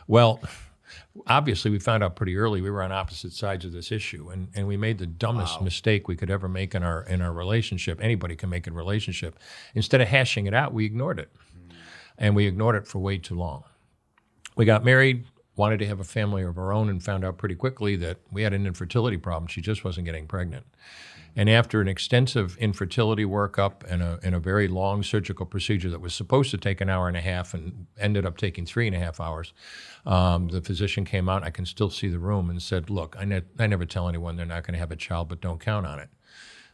Well. 0.07 0.41
Obviously, 1.27 1.71
we 1.71 1.79
found 1.79 2.03
out 2.03 2.17
pretty 2.17 2.37
early 2.37 2.61
we 2.61 2.71
were 2.71 2.83
on 2.83 2.93
opposite 2.93 3.33
sides 3.33 3.65
of 3.65 3.73
this 3.73 3.91
issue, 3.91 4.31
and, 4.31 4.49
and 4.55 4.67
we 4.67 4.77
made 4.77 4.99
the 4.99 5.07
dumbest 5.07 5.61
mistake 5.63 6.09
we 6.09 6.17
could 6.17 6.31
ever 6.31 6.49
make 6.49 6.75
in 6.75 6.83
our 6.83 7.03
in 7.05 7.21
our 7.23 7.33
relationship. 7.33 7.99
Anybody 8.03 8.37
can 8.37 8.51
make 8.51 8.67
in 8.67 8.73
a 8.73 8.77
relationship. 8.77 9.39
Instead 9.75 10.01
of 10.01 10.09
hashing 10.09 10.47
it 10.47 10.55
out, 10.55 10.73
we 10.73 10.85
ignored 10.85 11.19
it, 11.19 11.31
and 12.19 12.37
we 12.37 12.47
ignored 12.47 12.77
it 12.77 12.87
for 12.87 12.99
way 12.99 13.19
too 13.19 13.35
long. 13.35 13.65
We 14.57 14.65
got 14.65 14.85
married, 14.85 15.25
wanted 15.57 15.79
to 15.79 15.87
have 15.87 16.01
a 16.01 16.05
family 16.05 16.43
of 16.43 16.59
our 16.59 16.73
own, 16.73 16.89
and 16.89 17.03
found 17.03 17.25
out 17.25 17.39
pretty 17.39 17.55
quickly 17.55 17.97
that 17.97 18.19
we 18.31 18.43
had 18.43 18.53
an 18.53 18.67
infertility 18.67 19.17
problem. 19.17 19.49
She 19.49 19.61
just 19.61 19.85
wasn't 19.85 20.07
getting 20.07 20.27
pregnant. 20.27 20.67
And 21.37 21.51
after 21.51 21.81
an 21.81 21.89
extensive 21.89 22.57
infertility 22.59 23.25
workup 23.25 23.83
and 23.89 24.03
a, 24.03 24.21
and 24.23 24.35
a 24.35 24.39
very 24.39 24.69
long 24.69 25.03
surgical 25.03 25.47
procedure 25.47 25.91
that 25.91 26.01
was 26.01 26.15
supposed 26.15 26.51
to 26.53 26.59
take 26.59 26.81
an 26.81 26.89
hour 26.89 27.09
and 27.09 27.17
a 27.17 27.21
half 27.21 27.55
and 27.55 27.87
ended 27.99 28.25
up 28.25 28.37
taking 28.37 28.65
three 28.67 28.87
and 28.87 28.95
a 28.95 29.01
half 29.01 29.21
hours, 29.21 29.53
um, 30.07 30.49
the 30.49 30.61
physician 30.61 31.05
came 31.05 31.29
out. 31.29 31.43
I 31.43 31.51
can 31.51 31.67
still 31.67 31.91
see 31.91 32.09
the 32.09 32.21
room 32.21 32.51
and 32.51 32.63
said, 32.63 32.89
"Look, 32.89 33.17
I, 33.19 33.25
ne- 33.25 33.43
I 33.59 33.67
never 33.67 33.85
tell 33.85 34.09
anyone 34.09 34.37
they're 34.37 34.47
not 34.47 34.65
going 34.65 34.75
to 34.75 34.79
have 34.81 34.93
a 34.93 34.97
child, 34.97 35.29
but 35.29 35.41
don't 35.41 35.61
count 35.61 35.87
on 35.87 35.99
it." 35.99 36.09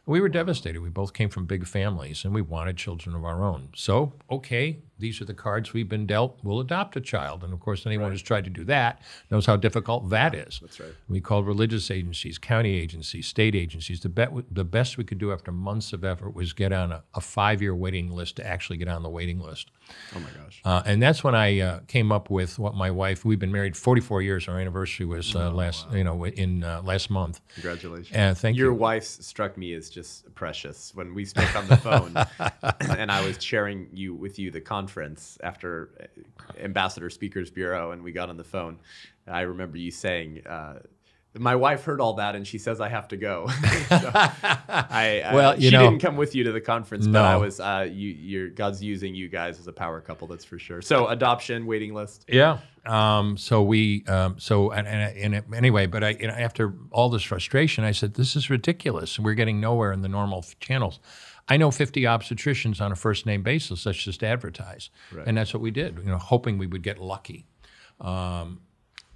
We 0.05 0.19
were 0.19 0.29
devastated. 0.29 0.81
We 0.81 0.89
both 0.89 1.13
came 1.13 1.29
from 1.29 1.45
big 1.45 1.67
families 1.67 2.25
and 2.25 2.33
we 2.33 2.41
wanted 2.41 2.75
children 2.75 3.15
of 3.15 3.23
our 3.23 3.43
own. 3.43 3.69
So, 3.75 4.13
okay, 4.31 4.79
these 5.01 5.19
are 5.19 5.25
the 5.25 5.33
cards 5.33 5.73
we've 5.73 5.89
been 5.89 6.05
dealt. 6.05 6.39
We'll 6.43 6.59
adopt 6.59 6.95
a 6.95 7.01
child. 7.01 7.43
And 7.43 7.51
of 7.51 7.59
course, 7.59 7.85
anyone 7.85 8.11
who's 8.11 8.21
tried 8.21 8.45
to 8.45 8.49
do 8.49 8.63
that 8.65 9.01
knows 9.29 9.45
how 9.45 9.57
difficult 9.57 10.09
that 10.11 10.33
is. 10.33 10.59
That's 10.61 10.79
right. 10.79 10.93
We 11.09 11.19
called 11.19 11.45
religious 11.45 11.91
agencies, 11.91 12.37
county 12.37 12.75
agencies, 12.75 13.27
state 13.27 13.55
agencies. 13.55 13.99
The, 13.99 14.09
bet, 14.09 14.31
the 14.49 14.63
best 14.63 14.97
we 14.97 15.03
could 15.03 15.17
do 15.17 15.33
after 15.33 15.51
months 15.51 15.91
of 15.91 16.05
effort 16.05 16.33
was 16.33 16.53
get 16.53 16.71
on 16.71 16.91
a, 16.91 17.03
a 17.13 17.21
five 17.21 17.61
year 17.61 17.75
waiting 17.75 18.11
list 18.11 18.37
to 18.37 18.47
actually 18.47 18.77
get 18.77 18.87
on 18.87 19.03
the 19.03 19.09
waiting 19.09 19.39
list. 19.39 19.71
Oh 20.15 20.19
my 20.19 20.29
gosh. 20.41 20.61
Uh, 20.63 20.83
and 20.85 21.01
that's 21.01 21.23
when 21.23 21.35
I 21.35 21.59
uh, 21.59 21.79
came 21.87 22.11
up 22.11 22.29
with 22.29 22.57
what 22.59 22.75
my 22.75 22.91
wife. 22.91 23.25
We've 23.25 23.39
been 23.39 23.51
married 23.51 23.75
44 23.75 24.21
years. 24.21 24.47
Our 24.47 24.59
anniversary 24.59 25.05
was 25.05 25.35
uh, 25.35 25.51
last, 25.51 25.87
you 25.91 26.03
know, 26.03 26.25
in 26.25 26.63
uh, 26.63 26.81
last 26.83 27.09
month. 27.09 27.41
Congratulations. 27.55 28.15
Uh, 28.15 28.33
thank 28.35 28.55
Your 28.55 28.71
you. 28.71 28.77
wife 28.77 29.03
struck 29.03 29.57
me 29.57 29.73
as 29.73 29.89
just 29.89 30.33
precious 30.35 30.93
when 30.93 31.13
we 31.13 31.25
spoke 31.25 31.55
on 31.55 31.67
the 31.67 31.77
phone, 31.77 32.15
and 32.97 33.11
I 33.11 33.25
was 33.25 33.43
sharing 33.43 33.87
you 33.91 34.13
with 34.13 34.37
you 34.39 34.51
the 34.51 34.61
conference 34.61 34.90
after 34.97 35.89
uh, 35.99 36.53
Ambassador 36.63 37.09
Speakers 37.09 37.49
Bureau, 37.51 37.91
and 37.91 38.03
we 38.03 38.11
got 38.11 38.29
on 38.29 38.37
the 38.37 38.43
phone. 38.43 38.79
I 39.27 39.41
remember 39.41 39.77
you 39.77 39.91
saying. 39.91 40.45
Uh, 40.47 40.79
my 41.39 41.55
wife 41.55 41.85
heard 41.85 42.01
all 42.01 42.15
that 42.15 42.35
and 42.35 42.45
she 42.45 42.57
says 42.57 42.81
I 42.81 42.89
have 42.89 43.07
to 43.07 43.15
go. 43.15 43.47
So 43.87 44.11
I, 44.13 45.23
I- 45.25 45.33
Well, 45.33 45.55
you 45.57 45.69
she 45.69 45.75
know- 45.75 45.89
didn't 45.89 46.01
come 46.01 46.17
with 46.17 46.35
you 46.35 46.43
to 46.43 46.51
the 46.51 46.59
conference, 46.59 47.07
but 47.07 47.23
I 47.23 47.37
was. 47.37 47.59
Uh, 47.61 47.87
you, 47.89 48.09
you're 48.09 48.49
God's 48.49 48.83
using 48.83 49.15
you 49.15 49.29
guys 49.29 49.57
as 49.59 49.67
a 49.67 49.71
power 49.71 50.01
couple, 50.01 50.27
that's 50.27 50.43
for 50.43 50.59
sure. 50.59 50.81
So 50.81 51.07
adoption 51.07 51.65
waiting 51.65 51.93
list. 51.93 52.25
Yeah. 52.27 52.59
Um, 52.85 53.37
so 53.37 53.61
we, 53.63 54.03
um, 54.07 54.39
so 54.39 54.71
and, 54.71 54.87
and, 54.87 55.35
and 55.35 55.55
anyway, 55.55 55.85
but 55.85 56.03
I, 56.03 56.13
after 56.15 56.73
all 56.91 57.09
this 57.09 57.23
frustration, 57.23 57.83
I 57.85 57.91
said, 57.91 58.15
"This 58.15 58.35
is 58.35 58.49
ridiculous. 58.49 59.17
We're 59.19 59.35
getting 59.35 59.61
nowhere 59.61 59.91
in 59.93 60.01
the 60.01 60.09
normal 60.09 60.43
channels." 60.59 60.99
I 61.51 61.57
know 61.57 61.69
50 61.69 62.03
obstetricians 62.03 62.79
on 62.79 62.93
a 62.93 62.95
first 62.95 63.25
name 63.25 63.43
basis. 63.43 63.85
Let's 63.85 64.01
just 64.01 64.23
advertise, 64.23 64.89
and 65.27 65.35
that's 65.35 65.53
what 65.53 65.59
we 65.59 65.69
did. 65.69 65.97
You 65.97 66.05
know, 66.05 66.17
hoping 66.17 66.57
we 66.57 66.65
would 66.65 66.81
get 66.81 66.97
lucky. 66.97 67.45
Um, 67.99 68.61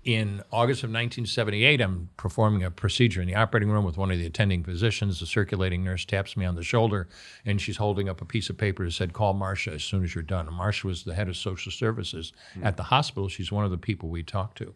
in 0.03 0.43
August 0.51 0.83
of 0.83 0.89
1978, 0.89 1.79
I'm 1.79 2.09
performing 2.17 2.61
a 2.61 2.69
procedure 2.69 3.21
in 3.21 3.29
the 3.29 3.35
operating 3.35 3.71
room 3.71 3.85
with 3.85 3.95
one 3.95 4.11
of 4.11 4.17
the 4.17 4.25
attending 4.25 4.65
physicians. 4.65 5.21
The 5.21 5.25
circulating 5.25 5.85
nurse 5.85 6.03
taps 6.03 6.35
me 6.35 6.43
on 6.43 6.55
the 6.55 6.63
shoulder, 6.63 7.07
and 7.45 7.61
she's 7.61 7.77
holding 7.77 8.09
up 8.09 8.19
a 8.19 8.25
piece 8.25 8.49
of 8.49 8.57
paper 8.57 8.83
that 8.83 8.91
said, 8.91 9.13
"Call 9.13 9.33
Marcia 9.33 9.71
as 9.71 9.85
soon 9.85 10.03
as 10.03 10.13
you're 10.13 10.21
done." 10.21 10.45
And 10.45 10.57
Marcia 10.57 10.87
was 10.87 11.05
the 11.05 11.15
head 11.15 11.29
of 11.29 11.37
social 11.37 11.71
services 11.71 12.33
at 12.61 12.75
the 12.75 12.83
hospital. 12.83 13.29
She's 13.29 13.49
one 13.49 13.63
of 13.63 13.71
the 13.71 13.77
people 13.77 14.09
we 14.09 14.23
talked 14.23 14.57
to, 14.57 14.73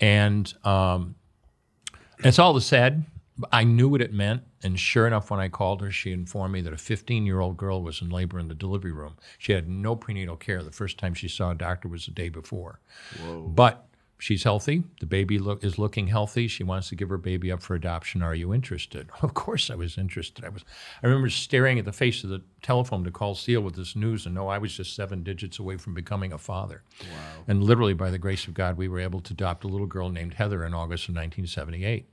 and 0.00 0.52
um, 0.64 1.14
it's 2.24 2.40
all 2.40 2.52
the 2.52 2.60
said. 2.60 3.04
I 3.52 3.64
knew 3.64 3.88
what 3.88 4.00
it 4.00 4.12
meant, 4.12 4.42
and 4.62 4.78
sure 4.78 5.06
enough, 5.06 5.30
when 5.30 5.40
I 5.40 5.48
called 5.48 5.80
her, 5.80 5.90
she 5.90 6.12
informed 6.12 6.52
me 6.52 6.60
that 6.62 6.72
a 6.72 6.78
15 6.78 7.26
year 7.26 7.40
old 7.40 7.56
girl 7.56 7.82
was 7.82 8.02
in 8.02 8.10
labor 8.10 8.38
in 8.38 8.48
the 8.48 8.54
delivery 8.54 8.92
room. 8.92 9.16
She 9.38 9.52
had 9.52 9.68
no 9.68 9.96
prenatal 9.96 10.36
care. 10.36 10.62
The 10.62 10.70
first 10.70 10.98
time 10.98 11.14
she 11.14 11.28
saw 11.28 11.50
a 11.50 11.54
doctor 11.54 11.88
was 11.88 12.06
the 12.06 12.12
day 12.12 12.28
before. 12.28 12.80
Whoa. 13.20 13.42
But 13.42 13.86
she's 14.18 14.44
healthy. 14.44 14.84
The 15.00 15.06
baby 15.06 15.38
look, 15.38 15.64
is 15.64 15.78
looking 15.78 16.08
healthy. 16.08 16.46
She 16.46 16.62
wants 16.62 16.88
to 16.90 16.94
give 16.94 17.08
her 17.08 17.18
baby 17.18 17.50
up 17.50 17.62
for 17.62 17.74
adoption. 17.74 18.22
Are 18.22 18.34
you 18.34 18.54
interested? 18.54 19.08
Of 19.22 19.34
course, 19.34 19.70
I 19.70 19.74
was 19.74 19.96
interested. 19.96 20.44
I 20.44 20.48
was. 20.48 20.64
I 21.02 21.06
remember 21.06 21.30
staring 21.30 21.78
at 21.78 21.84
the 21.84 21.92
face 21.92 22.24
of 22.24 22.30
the 22.30 22.42
telephone 22.62 23.04
to 23.04 23.10
call 23.10 23.34
Seal 23.34 23.60
with 23.60 23.76
this 23.76 23.94
news, 23.94 24.26
and 24.26 24.34
know 24.34 24.48
I 24.48 24.58
was 24.58 24.74
just 24.74 24.94
seven 24.94 25.22
digits 25.22 25.58
away 25.58 25.76
from 25.76 25.94
becoming 25.94 26.32
a 26.32 26.38
father. 26.38 26.82
Wow. 27.00 27.44
And 27.46 27.62
literally, 27.62 27.94
by 27.94 28.10
the 28.10 28.18
grace 28.18 28.46
of 28.48 28.54
God, 28.54 28.76
we 28.76 28.88
were 28.88 29.00
able 29.00 29.20
to 29.20 29.32
adopt 29.32 29.64
a 29.64 29.68
little 29.68 29.86
girl 29.86 30.08
named 30.08 30.34
Heather 30.34 30.64
in 30.64 30.74
August 30.74 31.08
of 31.08 31.14
1978 31.14 32.06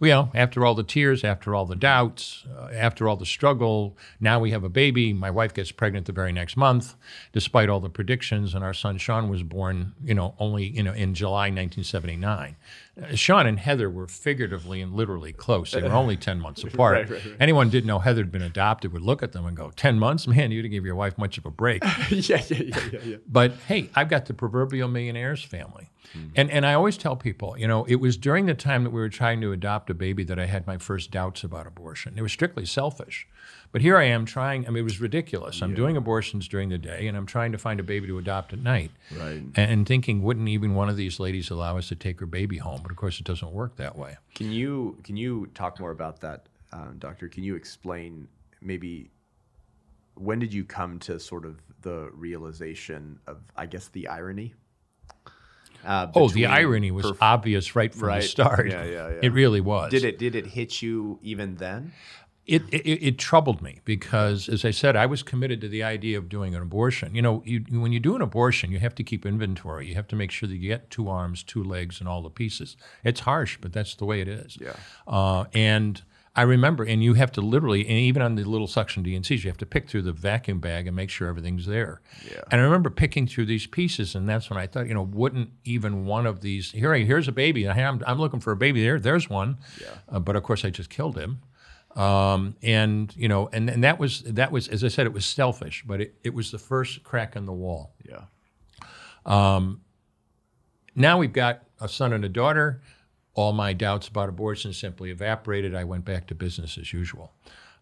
you 0.00 0.08
know, 0.08 0.30
after 0.34 0.64
all 0.64 0.74
the 0.74 0.84
tears, 0.84 1.24
after 1.24 1.54
all 1.54 1.66
the 1.66 1.76
doubts, 1.76 2.44
uh, 2.56 2.68
after 2.72 3.08
all 3.08 3.16
the 3.16 3.26
struggle, 3.26 3.96
now 4.20 4.38
we 4.38 4.52
have 4.52 4.62
a 4.62 4.68
baby. 4.68 5.12
My 5.12 5.30
wife 5.30 5.52
gets 5.52 5.72
pregnant 5.72 6.06
the 6.06 6.12
very 6.12 6.32
next 6.32 6.56
month, 6.56 6.94
despite 7.32 7.68
all 7.68 7.80
the 7.80 7.90
predictions, 7.90 8.54
and 8.54 8.62
our 8.62 8.74
son 8.74 8.98
Sean 8.98 9.28
was 9.28 9.42
born, 9.42 9.94
you 10.04 10.14
know, 10.14 10.34
only 10.38 10.68
you 10.68 10.82
know 10.82 10.92
in 10.92 11.14
July 11.14 11.50
1979. 11.50 12.56
Uh, 13.00 13.14
Sean 13.14 13.46
and 13.46 13.58
Heather 13.58 13.90
were 13.90 14.06
figuratively 14.06 14.80
and 14.80 14.92
literally 14.92 15.32
close. 15.32 15.72
They 15.72 15.82
were 15.82 15.88
only 15.88 16.16
10 16.28 16.40
months 16.40 16.62
apart. 16.64 16.94
Right, 16.94 17.10
right, 17.10 17.24
right. 17.24 17.36
Anyone 17.40 17.70
didn't 17.70 17.86
know 17.86 17.98
Heather 17.98 18.22
had 18.22 18.32
been 18.32 18.42
adopted 18.42 18.92
would 18.92 19.02
look 19.02 19.22
at 19.22 19.32
them 19.32 19.46
and 19.46 19.56
go, 19.56 19.70
10 19.70 19.98
months? 19.98 20.26
Man, 20.26 20.50
you 20.50 20.62
didn't 20.62 20.72
give 20.72 20.84
your 20.84 20.96
wife 20.96 21.16
much 21.18 21.38
of 21.38 21.46
a 21.46 21.50
break. 21.50 21.82
yeah, 22.10 22.10
yeah, 22.10 22.42
yeah, 22.48 22.80
yeah, 22.92 23.00
yeah. 23.04 23.16
But 23.26 23.52
hey, 23.68 23.90
I've 23.94 24.08
got 24.08 24.26
the 24.26 24.34
proverbial 24.34 24.88
millionaire's 24.88 25.42
family. 25.42 25.90
And, 26.34 26.50
and 26.50 26.66
I 26.66 26.74
always 26.74 26.96
tell 26.96 27.16
people, 27.16 27.56
you 27.58 27.66
know, 27.66 27.84
it 27.84 27.96
was 27.96 28.16
during 28.16 28.46
the 28.46 28.54
time 28.54 28.84
that 28.84 28.90
we 28.90 29.00
were 29.00 29.08
trying 29.08 29.40
to 29.40 29.52
adopt 29.52 29.90
a 29.90 29.94
baby 29.94 30.24
that 30.24 30.38
I 30.38 30.46
had 30.46 30.66
my 30.66 30.78
first 30.78 31.10
doubts 31.10 31.44
about 31.44 31.66
abortion. 31.66 32.14
It 32.16 32.22
was 32.22 32.32
strictly 32.32 32.64
selfish. 32.64 33.26
But 33.70 33.82
here 33.82 33.98
I 33.98 34.04
am 34.04 34.24
trying, 34.24 34.66
I 34.66 34.70
mean, 34.70 34.78
it 34.78 34.84
was 34.84 35.00
ridiculous. 35.00 35.62
I'm 35.62 35.74
doing 35.74 35.96
abortions 35.96 36.48
during 36.48 36.70
the 36.70 36.78
day 36.78 37.06
and 37.06 37.16
I'm 37.16 37.26
trying 37.26 37.52
to 37.52 37.58
find 37.58 37.78
a 37.78 37.82
baby 37.82 38.06
to 38.06 38.18
adopt 38.18 38.52
at 38.52 38.60
night. 38.60 38.90
Right. 39.14 39.42
And, 39.42 39.56
and 39.56 39.86
thinking, 39.86 40.22
wouldn't 40.22 40.48
even 40.48 40.74
one 40.74 40.88
of 40.88 40.96
these 40.96 41.20
ladies 41.20 41.50
allow 41.50 41.76
us 41.76 41.88
to 41.88 41.94
take 41.94 42.20
her 42.20 42.26
baby 42.26 42.58
home? 42.58 42.80
But 42.82 42.90
of 42.90 42.96
course, 42.96 43.20
it 43.20 43.26
doesn't 43.26 43.52
work 43.52 43.76
that 43.76 43.96
way. 43.96 44.16
Can 44.34 44.50
you 44.50 44.98
can 45.04 45.16
you 45.16 45.48
talk 45.54 45.78
more 45.78 45.90
about 45.90 46.20
that, 46.20 46.48
um, 46.72 46.96
Doctor? 46.98 47.28
Can 47.28 47.44
you 47.44 47.56
explain 47.56 48.28
maybe 48.62 49.10
when 50.14 50.38
did 50.38 50.52
you 50.52 50.64
come 50.64 50.98
to 51.00 51.20
sort 51.20 51.44
of 51.44 51.60
the 51.82 52.10
realization 52.12 53.18
of, 53.26 53.38
I 53.56 53.66
guess, 53.66 53.88
the 53.88 54.08
irony? 54.08 54.54
Uh, 55.84 56.08
Oh, 56.14 56.28
the 56.28 56.46
irony 56.46 56.90
was 56.90 57.06
perf- 57.06 57.18
obvious 57.20 57.74
right 57.76 57.94
from 57.94 58.08
Right. 58.08 58.22
the 58.22 58.28
start. 58.28 58.68
Yeah, 58.70 58.84
yeah, 58.84 59.08
yeah. 59.08 59.18
It 59.22 59.32
really 59.32 59.60
was. 59.60 59.90
Did 59.90 60.04
it 60.04 60.18
did 60.18 60.34
it 60.34 60.46
hit 60.46 60.82
you 60.82 61.18
even 61.22 61.56
then? 61.56 61.92
It, 62.46 62.62
it, 62.72 62.78
it 63.08 63.18
troubled 63.18 63.60
me 63.60 63.80
because, 63.84 64.48
as 64.48 64.64
I 64.64 64.70
said, 64.70 64.96
I 64.96 65.04
was 65.04 65.22
committed 65.22 65.60
to 65.60 65.68
the 65.68 65.82
idea 65.82 66.16
of 66.16 66.30
doing 66.30 66.54
an 66.54 66.62
abortion. 66.62 67.14
You 67.14 67.20
know, 67.20 67.42
you, 67.44 67.62
when 67.70 67.92
you 67.92 68.00
do 68.00 68.16
an 68.16 68.22
abortion, 68.22 68.72
you 68.72 68.78
have 68.78 68.94
to 68.94 69.04
keep 69.04 69.26
inventory. 69.26 69.86
You 69.86 69.94
have 69.96 70.08
to 70.08 70.16
make 70.16 70.30
sure 70.30 70.48
that 70.48 70.56
you 70.56 70.66
get 70.66 70.88
two 70.88 71.10
arms, 71.10 71.42
two 71.42 71.62
legs, 71.62 72.00
and 72.00 72.08
all 72.08 72.22
the 72.22 72.30
pieces. 72.30 72.78
It's 73.04 73.20
harsh, 73.20 73.58
but 73.60 73.74
that's 73.74 73.94
the 73.96 74.06
way 74.06 74.22
it 74.22 74.28
is. 74.28 74.56
Yeah. 74.58 74.72
Uh, 75.06 75.44
and 75.52 76.00
I 76.38 76.42
remember, 76.42 76.84
and 76.84 77.02
you 77.02 77.14
have 77.14 77.32
to 77.32 77.40
literally, 77.40 77.80
and 77.80 77.98
even 77.98 78.22
on 78.22 78.36
the 78.36 78.44
little 78.44 78.68
suction 78.68 79.02
DNCs, 79.02 79.42
you 79.42 79.50
have 79.50 79.56
to 79.58 79.66
pick 79.66 79.88
through 79.88 80.02
the 80.02 80.12
vacuum 80.12 80.60
bag 80.60 80.86
and 80.86 80.94
make 80.94 81.10
sure 81.10 81.26
everything's 81.26 81.66
there. 81.66 82.00
Yeah. 82.30 82.42
And 82.52 82.60
I 82.60 82.64
remember 82.64 82.90
picking 82.90 83.26
through 83.26 83.46
these 83.46 83.66
pieces, 83.66 84.14
and 84.14 84.28
that's 84.28 84.48
when 84.48 84.56
I 84.56 84.68
thought, 84.68 84.86
you 84.86 84.94
know, 84.94 85.02
wouldn't 85.02 85.50
even 85.64 86.06
one 86.06 86.26
of 86.26 86.40
these 86.40 86.70
here? 86.70 86.94
Here's 86.94 87.26
a 87.26 87.32
baby. 87.32 87.68
I'm, 87.68 88.00
I'm 88.06 88.20
looking 88.20 88.38
for 88.38 88.52
a 88.52 88.56
baby. 88.56 88.82
There, 88.82 89.00
there's 89.00 89.28
one. 89.28 89.58
Yeah. 89.80 89.88
Uh, 90.08 90.20
but 90.20 90.36
of 90.36 90.44
course, 90.44 90.64
I 90.64 90.70
just 90.70 90.90
killed 90.90 91.18
him. 91.18 91.40
Um, 91.96 92.54
and 92.62 93.12
you 93.16 93.26
know, 93.26 93.48
and, 93.52 93.68
and 93.68 93.82
that 93.82 93.98
was 93.98 94.22
that 94.22 94.52
was 94.52 94.68
as 94.68 94.84
I 94.84 94.88
said, 94.88 95.06
it 95.06 95.12
was 95.12 95.26
selfish, 95.26 95.82
but 95.84 96.00
it, 96.00 96.14
it 96.22 96.34
was 96.34 96.52
the 96.52 96.58
first 96.58 97.02
crack 97.02 97.34
in 97.34 97.46
the 97.46 97.52
wall. 97.52 97.94
Yeah. 98.08 98.20
Um, 99.26 99.80
Now 100.94 101.18
we've 101.18 101.32
got 101.32 101.64
a 101.80 101.88
son 101.88 102.12
and 102.12 102.24
a 102.24 102.28
daughter. 102.28 102.80
All 103.38 103.52
my 103.52 103.72
doubts 103.72 104.08
about 104.08 104.28
abortion 104.28 104.72
simply 104.72 105.10
evaporated. 105.10 105.72
I 105.74 105.84
went 105.84 106.04
back 106.04 106.26
to 106.26 106.34
business 106.34 106.76
as 106.76 106.92
usual. 106.92 107.32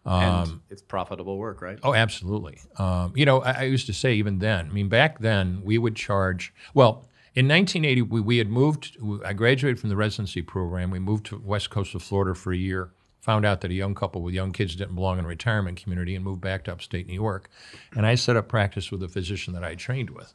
and 0.05 0.59
it's 0.69 0.83
profitable 0.83 1.37
work, 1.37 1.61
right? 1.61 1.79
Oh, 1.81 1.95
absolutely. 1.95 2.59
Um, 2.77 3.11
you 3.15 3.25
know, 3.25 3.41
I, 3.41 3.51
I 3.51 3.63
used 3.63 3.87
to 3.87 3.93
say 3.93 4.13
even 4.13 4.37
then. 4.37 4.67
I 4.69 4.73
mean, 4.73 4.87
back 4.87 5.17
then 5.19 5.61
we 5.63 5.79
would 5.79 5.95
charge. 5.95 6.53
Well, 6.75 7.07
in 7.33 7.47
1980, 7.47 8.01
we, 8.03 8.21
we 8.21 8.37
had 8.37 8.49
moved. 8.49 8.97
I 9.25 9.33
graduated 9.33 9.79
from 9.79 9.89
the 9.89 9.95
residency 9.95 10.43
program. 10.43 10.91
We 10.91 10.99
moved 10.99 11.25
to 11.27 11.41
west 11.43 11.71
coast 11.71 11.95
of 11.95 12.03
Florida 12.03 12.35
for 12.35 12.53
a 12.53 12.57
year. 12.57 12.91
Found 13.21 13.43
out 13.43 13.61
that 13.61 13.71
a 13.71 13.73
young 13.73 13.95
couple 13.95 14.21
with 14.21 14.35
young 14.35 14.51
kids 14.51 14.75
didn't 14.75 14.93
belong 14.95 15.17
in 15.17 15.25
a 15.25 15.27
retirement 15.27 15.81
community, 15.81 16.15
and 16.15 16.23
moved 16.23 16.41
back 16.41 16.65
to 16.65 16.71
upstate 16.71 17.07
New 17.07 17.13
York. 17.13 17.49
And 17.95 18.05
I 18.05 18.13
set 18.15 18.37
up 18.37 18.47
practice 18.47 18.91
with 18.91 19.01
a 19.01 19.07
physician 19.07 19.53
that 19.55 19.63
I 19.63 19.73
trained 19.73 20.11
with. 20.11 20.33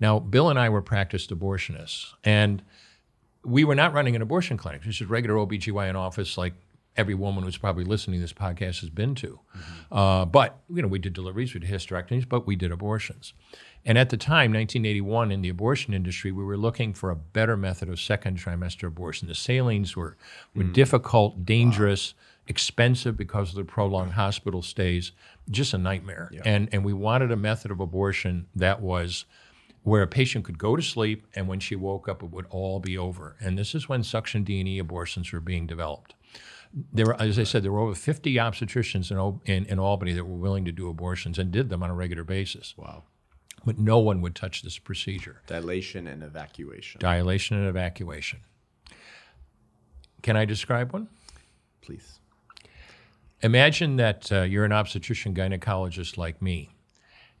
Now, 0.00 0.18
Bill 0.18 0.48
and 0.48 0.58
I 0.58 0.70
were 0.70 0.82
practiced 0.82 1.30
abortionists, 1.30 2.14
and 2.24 2.62
we 3.44 3.64
were 3.64 3.74
not 3.74 3.92
running 3.92 4.16
an 4.16 4.22
abortion 4.22 4.56
clinic. 4.56 4.82
This 4.84 5.00
is 5.00 5.08
regular 5.08 5.36
OBGYN 5.36 5.94
office 5.94 6.38
like 6.38 6.54
every 6.96 7.14
woman 7.14 7.44
who's 7.44 7.56
probably 7.56 7.84
listening 7.84 8.20
to 8.20 8.22
this 8.22 8.32
podcast 8.32 8.80
has 8.80 8.90
been 8.90 9.14
to. 9.16 9.40
Uh, 9.90 10.24
but, 10.24 10.60
you 10.72 10.80
know, 10.80 10.88
we 10.88 10.98
did 10.98 11.12
deliveries, 11.12 11.52
we 11.52 11.60
did 11.60 11.68
hysterectomies, 11.70 12.28
but 12.28 12.46
we 12.46 12.54
did 12.56 12.70
abortions. 12.70 13.32
And 13.84 13.98
at 13.98 14.10
the 14.10 14.16
time, 14.16 14.52
1981, 14.52 15.30
in 15.30 15.42
the 15.42 15.48
abortion 15.48 15.92
industry, 15.92 16.32
we 16.32 16.44
were 16.44 16.56
looking 16.56 16.94
for 16.94 17.10
a 17.10 17.16
better 17.16 17.56
method 17.56 17.88
of 17.88 18.00
second 18.00 18.38
trimester 18.38 18.86
abortion. 18.88 19.28
The 19.28 19.34
salines 19.34 19.96
were, 19.96 20.16
were 20.54 20.62
difficult, 20.64 21.44
dangerous, 21.44 22.14
expensive 22.46 23.16
because 23.16 23.50
of 23.50 23.56
the 23.56 23.64
prolonged 23.64 24.12
hospital 24.12 24.62
stays, 24.62 25.12
just 25.50 25.74
a 25.74 25.78
nightmare. 25.78 26.30
And, 26.44 26.68
and 26.72 26.84
we 26.84 26.92
wanted 26.92 27.32
a 27.32 27.36
method 27.36 27.70
of 27.70 27.80
abortion 27.80 28.46
that 28.54 28.80
was 28.80 29.24
where 29.84 30.02
a 30.02 30.06
patient 30.06 30.44
could 30.44 30.58
go 30.58 30.74
to 30.76 30.82
sleep 30.82 31.26
and 31.34 31.46
when 31.46 31.60
she 31.60 31.76
woke 31.76 32.08
up, 32.08 32.22
it 32.22 32.30
would 32.30 32.46
all 32.50 32.80
be 32.80 32.96
over. 32.98 33.36
And 33.38 33.58
this 33.58 33.74
is 33.74 33.88
when 33.88 34.02
suction 34.02 34.42
D&E 34.42 34.78
abortions 34.78 35.30
were 35.30 35.40
being 35.40 35.66
developed. 35.66 36.14
There 36.92 37.06
were, 37.06 37.22
as 37.22 37.38
I 37.38 37.44
said, 37.44 37.62
there 37.62 37.70
were 37.70 37.80
over 37.80 37.94
50 37.94 38.34
obstetricians 38.34 39.10
in, 39.10 39.52
in, 39.52 39.66
in 39.66 39.78
Albany 39.78 40.12
that 40.14 40.24
were 40.24 40.36
willing 40.36 40.64
to 40.64 40.72
do 40.72 40.88
abortions 40.88 41.38
and 41.38 41.52
did 41.52 41.68
them 41.68 41.82
on 41.82 41.90
a 41.90 41.94
regular 41.94 42.24
basis. 42.24 42.74
Wow. 42.76 43.04
But 43.64 43.78
no 43.78 43.98
one 43.98 44.22
would 44.22 44.34
touch 44.34 44.62
this 44.62 44.78
procedure 44.78 45.42
Dilation 45.46 46.06
and 46.06 46.22
evacuation. 46.22 46.98
dilation 46.98 47.56
and 47.58 47.68
evacuation. 47.68 48.40
Can 50.22 50.36
I 50.36 50.46
describe 50.46 50.92
one? 50.92 51.08
Please. 51.82 52.18
Imagine 53.42 53.96
that 53.96 54.32
uh, 54.32 54.42
you're 54.42 54.64
an 54.64 54.72
obstetrician 54.72 55.34
gynecologist 55.34 56.16
like 56.16 56.40
me, 56.40 56.70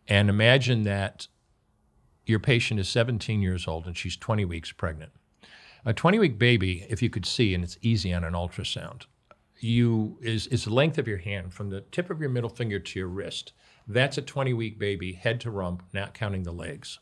and 0.06 0.28
imagine 0.28 0.82
that 0.82 1.28
your 2.26 2.38
patient 2.38 2.80
is 2.80 2.88
17 2.88 3.42
years 3.42 3.68
old 3.68 3.86
and 3.86 3.96
she's 3.96 4.16
20 4.16 4.44
weeks 4.44 4.72
pregnant. 4.72 5.12
A 5.84 5.92
20 5.92 6.18
week 6.18 6.38
baby, 6.38 6.86
if 6.88 7.02
you 7.02 7.10
could 7.10 7.26
see, 7.26 7.54
and 7.54 7.62
it's 7.62 7.78
easy 7.82 8.12
on 8.12 8.24
an 8.24 8.32
ultrasound, 8.32 9.02
you 9.60 10.18
is, 10.22 10.46
is 10.46 10.64
the 10.64 10.72
length 10.72 10.98
of 10.98 11.06
your 11.06 11.18
hand 11.18 11.52
from 11.52 11.70
the 11.70 11.82
tip 11.82 12.10
of 12.10 12.20
your 12.20 12.30
middle 12.30 12.50
finger 12.50 12.78
to 12.78 12.98
your 12.98 13.08
wrist. 13.08 13.52
That's 13.86 14.16
a 14.16 14.22
20 14.22 14.52
week 14.54 14.78
baby, 14.78 15.12
head 15.12 15.40
to 15.42 15.50
rump, 15.50 15.82
not 15.92 16.14
counting 16.14 16.44
the 16.44 16.52
legs. 16.52 16.98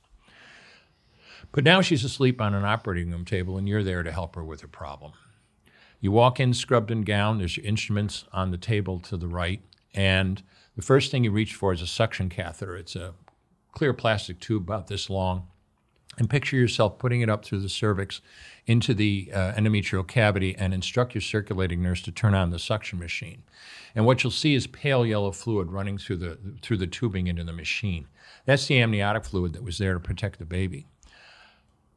But 1.52 1.64
now 1.64 1.80
she's 1.80 2.04
asleep 2.04 2.40
on 2.40 2.54
an 2.54 2.64
operating 2.64 3.10
room 3.10 3.24
table, 3.24 3.56
and 3.56 3.68
you're 3.68 3.82
there 3.82 4.02
to 4.02 4.12
help 4.12 4.34
her 4.36 4.44
with 4.44 4.60
her 4.62 4.68
problem. 4.68 5.12
You 6.00 6.10
walk 6.10 6.40
in 6.40 6.54
scrubbed 6.54 6.90
and 6.90 7.06
gowned, 7.06 7.40
there's 7.40 7.56
your 7.56 7.66
instruments 7.66 8.24
on 8.32 8.50
the 8.50 8.58
table 8.58 8.98
to 9.00 9.16
the 9.16 9.28
right, 9.28 9.62
and 9.94 10.42
the 10.76 10.82
first 10.82 11.10
thing 11.10 11.24
you 11.24 11.30
reach 11.30 11.54
for 11.54 11.72
is 11.72 11.82
a 11.82 11.86
suction 11.86 12.28
catheter. 12.28 12.76
It's 12.76 12.96
a 12.96 13.14
clear 13.72 13.92
plastic 13.92 14.38
tube 14.38 14.62
about 14.62 14.86
this 14.86 15.10
long. 15.10 15.48
And 16.18 16.28
picture 16.28 16.56
yourself 16.56 16.98
putting 16.98 17.22
it 17.22 17.30
up 17.30 17.42
through 17.42 17.60
the 17.60 17.70
cervix 17.70 18.20
into 18.66 18.92
the 18.92 19.30
uh, 19.34 19.52
endometrial 19.52 20.06
cavity 20.06 20.54
and 20.54 20.74
instruct 20.74 21.14
your 21.14 21.22
circulating 21.22 21.82
nurse 21.82 22.02
to 22.02 22.12
turn 22.12 22.34
on 22.34 22.50
the 22.50 22.58
suction 22.58 22.98
machine. 22.98 23.42
And 23.94 24.04
what 24.04 24.22
you'll 24.22 24.30
see 24.30 24.54
is 24.54 24.66
pale 24.66 25.06
yellow 25.06 25.32
fluid 25.32 25.72
running 25.72 25.96
through 25.96 26.18
the, 26.18 26.38
through 26.60 26.76
the 26.76 26.86
tubing 26.86 27.28
into 27.28 27.44
the 27.44 27.52
machine. 27.52 28.08
That's 28.44 28.66
the 28.66 28.80
amniotic 28.80 29.24
fluid 29.24 29.54
that 29.54 29.64
was 29.64 29.78
there 29.78 29.94
to 29.94 30.00
protect 30.00 30.38
the 30.38 30.44
baby. 30.44 30.86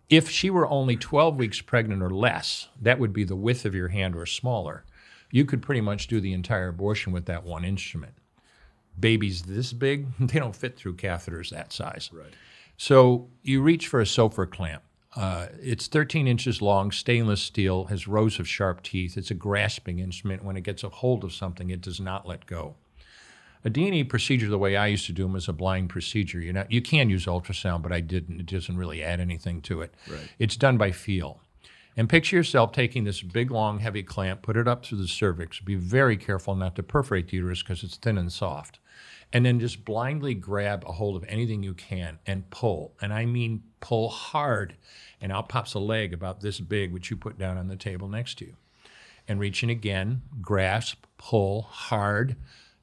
If 0.10 0.30
she 0.30 0.50
were 0.50 0.70
only 0.70 0.96
12 0.96 1.36
weeks 1.36 1.62
pregnant 1.62 2.02
or 2.02 2.12
less, 2.12 2.70
that 2.80 3.00
would 3.00 3.12
be 3.12 3.24
the 3.24 3.36
width 3.36 3.66
of 3.66 3.76
your 3.76 3.90
hand 3.90 4.16
or 4.16 4.26
smaller. 4.26 4.86
You 5.32 5.46
could 5.46 5.62
pretty 5.62 5.82
much 5.82 6.08
do 6.08 6.22
the 6.22 6.34
entire 6.34 6.70
abortion 6.70 7.12
with 7.12 7.26
that 7.26 7.44
one 7.44 7.66
instrument. 7.66 8.14
Babies 9.00 9.44
this 9.44 9.74
big, 9.74 10.08
they 10.20 10.40
don't 10.40 10.56
fit 10.56 10.78
through 10.78 10.96
catheters 10.96 11.50
that 11.50 11.74
size. 11.74 12.10
Right. 12.14 12.34
So 12.78 13.30
you 13.42 13.62
reach 13.62 13.88
for 13.88 14.02
a 14.02 14.06
Sopher 14.06 14.50
clamp. 14.50 14.84
Uh, 15.16 15.48
it's 15.62 15.88
13 15.88 16.28
inches 16.28 16.62
long, 16.62 16.92
stainless 16.92 17.42
steel, 17.42 17.86
has 17.86 18.08
rows 18.08 18.38
of 18.38 18.48
sharp 18.48 18.84
teeth. 18.84 19.18
It's 19.18 19.32
a 19.32 19.36
grasping 19.36 20.00
instrument. 20.00 20.44
When 20.44 20.58
it 20.58 20.62
gets 20.62 20.84
a 20.84 20.90
hold 20.90 21.24
of 21.24 21.34
something, 21.34 21.70
it 21.70 21.80
does 21.80 22.02
not 22.02 22.28
let 22.28 22.46
go. 22.46 22.76
A 23.64 23.70
D&E 23.70 24.04
procedure, 24.04 24.48
the 24.48 24.60
way 24.60 24.76
I 24.76 24.88
used 24.88 25.08
to 25.08 25.14
do 25.14 25.24
them, 25.24 25.36
is 25.36 25.48
a 25.48 25.54
blind 25.54 25.90
procedure. 25.90 26.40
You 26.40 26.54
know, 26.54 26.66
you 26.70 26.82
can 26.82 27.10
use 27.10 27.26
ultrasound, 27.26 27.82
but 27.82 27.92
I 27.92 28.02
didn't. 28.02 28.40
It 28.40 28.46
doesn't 28.46 28.78
really 28.78 29.02
add 29.02 29.20
anything 29.20 29.62
to 29.64 29.82
it. 29.82 29.94
Right. 30.08 30.30
It's 30.38 30.58
done 30.58 30.78
by 30.78 30.92
feel. 30.92 31.40
And 31.98 32.10
picture 32.10 32.36
yourself 32.36 32.74
taking 32.74 33.06
this 33.06 33.22
big, 33.22 33.52
long, 33.52 33.80
heavy 33.80 34.04
clamp, 34.04 34.42
put 34.42 34.58
it 34.58 34.68
up 34.68 34.86
through 34.86 34.98
the 34.98 35.08
cervix. 35.08 35.60
Be 35.62 35.76
very 35.76 36.18
careful 36.18 36.54
not 36.54 36.76
to 36.76 36.84
perforate 36.84 37.30
the 37.30 37.38
uterus 37.38 37.64
because 37.64 37.84
it's 37.84 37.96
thin 37.96 38.18
and 38.18 38.32
soft. 38.32 38.80
And 39.36 39.46
then 39.46 39.60
just 39.60 39.84
blindly 39.84 40.34
grab 40.34 40.86
a 40.88 40.94
hold 40.94 41.18
of 41.18 41.26
anything 41.28 41.62
you 41.62 41.74
can 41.74 42.20
and 42.26 42.50
pull. 42.52 42.94
And 43.02 43.12
I 43.12 43.26
mean 43.26 43.64
pull 43.82 44.08
hard. 44.08 44.78
And 45.20 45.30
out 45.30 45.50
pops 45.50 45.74
a 45.74 45.80
leg 45.80 46.14
about 46.14 46.40
this 46.40 46.62
big, 46.62 46.94
which 46.94 47.12
you 47.12 47.18
put 47.18 47.38
down 47.38 47.58
on 47.58 47.68
the 47.68 47.76
table 47.76 48.08
next 48.08 48.38
to 48.38 48.46
you. 48.46 48.56
And 49.28 49.38
reach 49.38 49.62
in 49.62 49.70
again, 49.70 50.22
grasp, 50.42 51.04
pull 51.18 51.64
hard. 51.64 52.38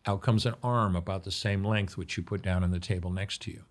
Out 0.04 0.20
comes 0.20 0.44
an 0.44 0.52
arm 0.62 0.94
about 0.94 1.24
the 1.24 1.30
same 1.30 1.64
length, 1.64 1.96
which 1.96 2.18
you 2.18 2.22
put 2.22 2.42
down 2.42 2.62
on 2.62 2.70
the 2.70 2.78
table 2.78 3.10
next 3.10 3.40
to 3.44 3.50
you. 3.50 3.62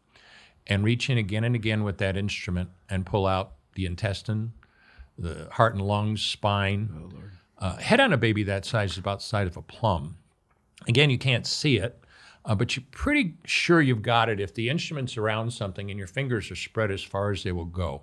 And 0.65 0.83
reach 0.83 1.07
in 1.07 1.19
again 1.19 1.43
and 1.43 1.53
again 1.53 1.83
with 1.83 1.99
that 1.99 2.17
instrument 2.17 2.71
and 2.89 3.05
pull 3.05 3.27
out 3.27 3.51
the 3.75 3.85
intestine, 3.85 4.53
the 5.19 5.49
heart 5.51 5.75
and 5.75 5.83
lungs, 5.83 6.23
spine. 6.23 6.89
Oh, 7.13 7.63
uh, 7.63 7.77
head 7.77 7.99
on 7.99 8.11
a 8.11 8.17
baby 8.17 8.41
that 8.41 8.65
size 8.65 8.93
is 8.93 8.97
about 8.97 9.19
the 9.19 9.25
size 9.25 9.45
of 9.45 9.55
a 9.55 9.61
plum. 9.61 10.17
Again, 10.87 11.11
you 11.11 11.19
can't 11.19 11.45
see 11.45 11.77
it, 11.77 12.03
uh, 12.45 12.55
but 12.55 12.75
you're 12.75 12.85
pretty 12.91 13.35
sure 13.45 13.81
you've 13.81 14.01
got 14.01 14.29
it 14.29 14.39
if 14.39 14.53
the 14.53 14.69
instrument's 14.69 15.17
around 15.17 15.51
something 15.51 15.89
and 15.89 15.97
your 15.97 16.07
fingers 16.07 16.49
are 16.49 16.55
spread 16.55 16.91
as 16.91 17.03
far 17.03 17.31
as 17.31 17.43
they 17.43 17.51
will 17.51 17.65
go. 17.65 18.01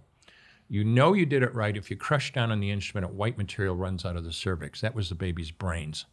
You 0.69 0.85
know 0.85 1.15
you 1.15 1.27
did 1.27 1.43
it 1.43 1.55
right 1.55 1.77
if 1.77 1.91
you 1.91 1.97
crush 1.97 2.33
down 2.33 2.53
on 2.53 2.61
the 2.61 2.71
instrument, 2.71 3.11
a 3.11 3.15
white 3.15 3.39
material 3.39 3.75
runs 3.75 4.05
out 4.05 4.17
of 4.17 4.25
the 4.25 4.33
cervix. 4.33 4.81
That 4.81 4.95
was 4.95 5.09
the 5.09 5.15
baby's 5.15 5.51
brains. 5.51 6.05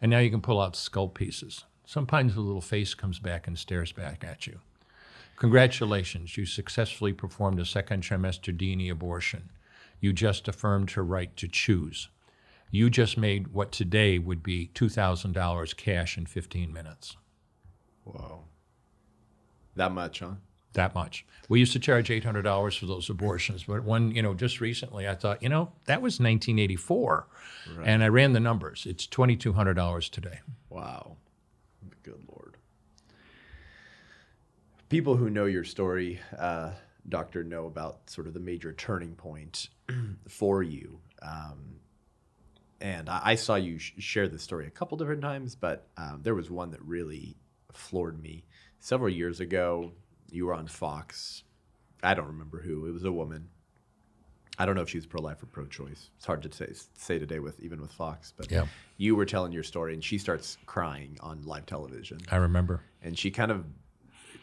And 0.00 0.10
now 0.10 0.18
you 0.18 0.30
can 0.30 0.42
pull 0.42 0.60
out 0.60 0.76
skull 0.76 1.08
pieces. 1.08 1.64
Sometimes 1.86 2.34
the 2.34 2.40
little 2.40 2.60
face 2.60 2.94
comes 2.94 3.18
back 3.18 3.46
and 3.46 3.58
stares 3.58 3.92
back 3.92 4.22
at 4.22 4.46
you. 4.46 4.60
Congratulations, 5.36 6.36
you 6.36 6.46
successfully 6.46 7.12
performed 7.12 7.58
a 7.58 7.64
second 7.64 8.02
trimester 8.02 8.56
D&E 8.56 8.88
abortion. 8.88 9.50
You 10.00 10.12
just 10.12 10.46
affirmed 10.46 10.92
her 10.92 11.04
right 11.04 11.34
to 11.38 11.48
choose. 11.48 12.08
You 12.70 12.90
just 12.90 13.16
made 13.16 13.48
what 13.48 13.72
today 13.72 14.18
would 14.18 14.42
be 14.42 14.70
$2,000 14.74 15.76
cash 15.76 16.18
in 16.18 16.26
15 16.26 16.72
minutes. 16.72 17.16
Whoa. 18.04 18.44
That 19.76 19.92
much, 19.92 20.20
huh? 20.20 20.34
That 20.74 20.94
much. 20.94 21.24
We 21.48 21.60
used 21.60 21.72
to 21.74 21.78
charge 21.78 22.08
$800 22.08 22.78
for 22.78 22.86
those 22.86 23.08
abortions, 23.08 23.64
but 23.64 23.84
when, 23.84 24.10
you 24.10 24.22
know, 24.22 24.34
just 24.34 24.60
recently 24.60 25.08
I 25.08 25.14
thought, 25.14 25.42
you 25.42 25.48
know, 25.48 25.72
that 25.84 26.02
was 26.02 26.14
1984. 26.14 27.26
And 27.84 28.02
I 28.02 28.08
ran 28.08 28.32
the 28.32 28.40
numbers. 28.40 28.84
It's 28.88 29.06
$2,200 29.06 30.10
today. 30.10 30.40
Wow. 30.68 31.16
Good 32.02 32.24
Lord. 32.28 32.56
People 34.88 35.16
who 35.16 35.30
know 35.30 35.46
your 35.46 35.64
story, 35.64 36.20
uh, 36.38 36.72
Doctor, 37.08 37.44
know 37.44 37.66
about 37.66 38.10
sort 38.10 38.26
of 38.26 38.34
the 38.34 38.40
major 38.40 38.72
turning 38.72 39.14
point 39.14 39.68
for 40.28 40.62
you. 40.62 40.98
Um, 41.22 41.76
and 42.80 43.08
I, 43.08 43.20
I 43.24 43.34
saw 43.36 43.54
you 43.54 43.78
sh- 43.78 43.92
share 43.98 44.28
this 44.28 44.42
story 44.42 44.66
a 44.66 44.70
couple 44.70 44.98
different 44.98 45.22
times, 45.22 45.54
but 45.54 45.86
um, 45.96 46.20
there 46.22 46.34
was 46.34 46.50
one 46.50 46.70
that 46.72 46.82
really 46.82 47.36
floored 47.76 48.22
me. 48.22 48.44
Several 48.78 49.08
years 49.10 49.40
ago, 49.40 49.92
you 50.30 50.46
were 50.46 50.54
on 50.54 50.66
Fox. 50.66 51.44
I 52.02 52.14
don't 52.14 52.26
remember 52.26 52.60
who. 52.60 52.86
It 52.86 52.92
was 52.92 53.04
a 53.04 53.12
woman. 53.12 53.48
I 54.58 54.66
don't 54.66 54.76
know 54.76 54.82
if 54.82 54.88
she 54.90 54.98
was 54.98 55.06
pro-life 55.06 55.42
or 55.42 55.46
pro-choice. 55.46 56.10
It's 56.16 56.26
hard 56.26 56.42
to 56.42 56.52
say, 56.52 56.72
say 56.94 57.18
today 57.18 57.40
with 57.40 57.58
even 57.60 57.80
with 57.80 57.90
Fox. 57.92 58.32
But 58.36 58.50
Yeah. 58.50 58.66
you 58.98 59.16
were 59.16 59.24
telling 59.24 59.50
your 59.52 59.62
story, 59.64 59.94
and 59.94 60.04
she 60.04 60.16
starts 60.18 60.58
crying 60.66 61.16
on 61.20 61.42
live 61.42 61.66
television, 61.66 62.18
I 62.30 62.36
remember. 62.36 62.82
and 63.02 63.18
she 63.18 63.30
kind 63.30 63.50
of 63.50 63.64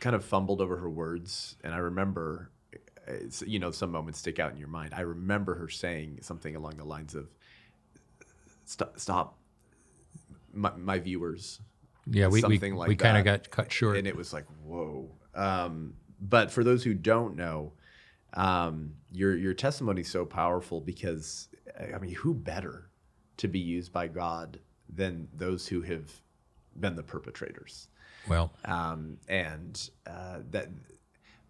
kind 0.01 0.15
of 0.15 0.25
fumbled 0.25 0.59
over 0.61 0.77
her 0.77 0.89
words. 0.89 1.55
And 1.63 1.73
I 1.73 1.77
remember, 1.77 2.49
you 3.45 3.59
know, 3.59 3.71
some 3.71 3.91
moments 3.91 4.19
stick 4.19 4.39
out 4.39 4.51
in 4.51 4.57
your 4.57 4.67
mind. 4.67 4.93
I 4.95 5.01
remember 5.01 5.55
her 5.55 5.69
saying 5.69 6.19
something 6.23 6.55
along 6.55 6.77
the 6.77 6.83
lines 6.85 7.13
of, 7.15 7.29
"Stop, 8.65 8.99
stop, 8.99 9.37
my, 10.53 10.75
my 10.75 10.99
viewers." 10.99 11.61
Yeah, 12.13 12.27
we, 12.27 12.43
we, 12.43 12.59
like 12.71 12.87
we 12.87 12.95
kind 12.95 13.17
of 13.17 13.25
got 13.25 13.49
cut 13.49 13.71
short. 13.71 13.97
and 13.97 14.07
it 14.07 14.15
was 14.15 14.33
like 14.33 14.45
whoa. 14.63 15.09
Um, 15.33 15.95
but 16.19 16.51
for 16.51 16.63
those 16.63 16.83
who 16.83 16.93
don't 16.93 17.35
know 17.35 17.73
um, 18.33 18.93
your 19.11 19.35
your 19.35 19.53
testimony 19.53 20.01
is 20.01 20.09
so 20.09 20.25
powerful 20.25 20.79
because 20.79 21.47
i 21.93 21.97
mean 21.97 22.13
who 22.13 22.33
better 22.33 22.89
to 23.37 23.47
be 23.47 23.59
used 23.59 23.91
by 23.91 24.07
god 24.07 24.59
than 24.93 25.27
those 25.33 25.67
who 25.67 25.81
have 25.81 26.11
been 26.79 26.95
the 26.95 27.03
perpetrators? 27.03 27.87
Well, 28.27 28.51
um, 28.65 29.17
and 29.27 29.89
uh, 30.05 30.39
that 30.51 30.69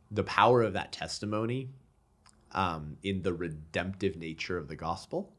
the 0.09 0.23
power 0.23 0.61
of 0.61 0.73
that 0.73 0.91
testimony 0.91 1.69
um, 2.53 2.97
in 3.03 3.21
the 3.21 3.33
redemptive 3.33 4.15
nature 4.15 4.57
of 4.57 4.67
the 4.67 4.75
gospel, 4.75 5.33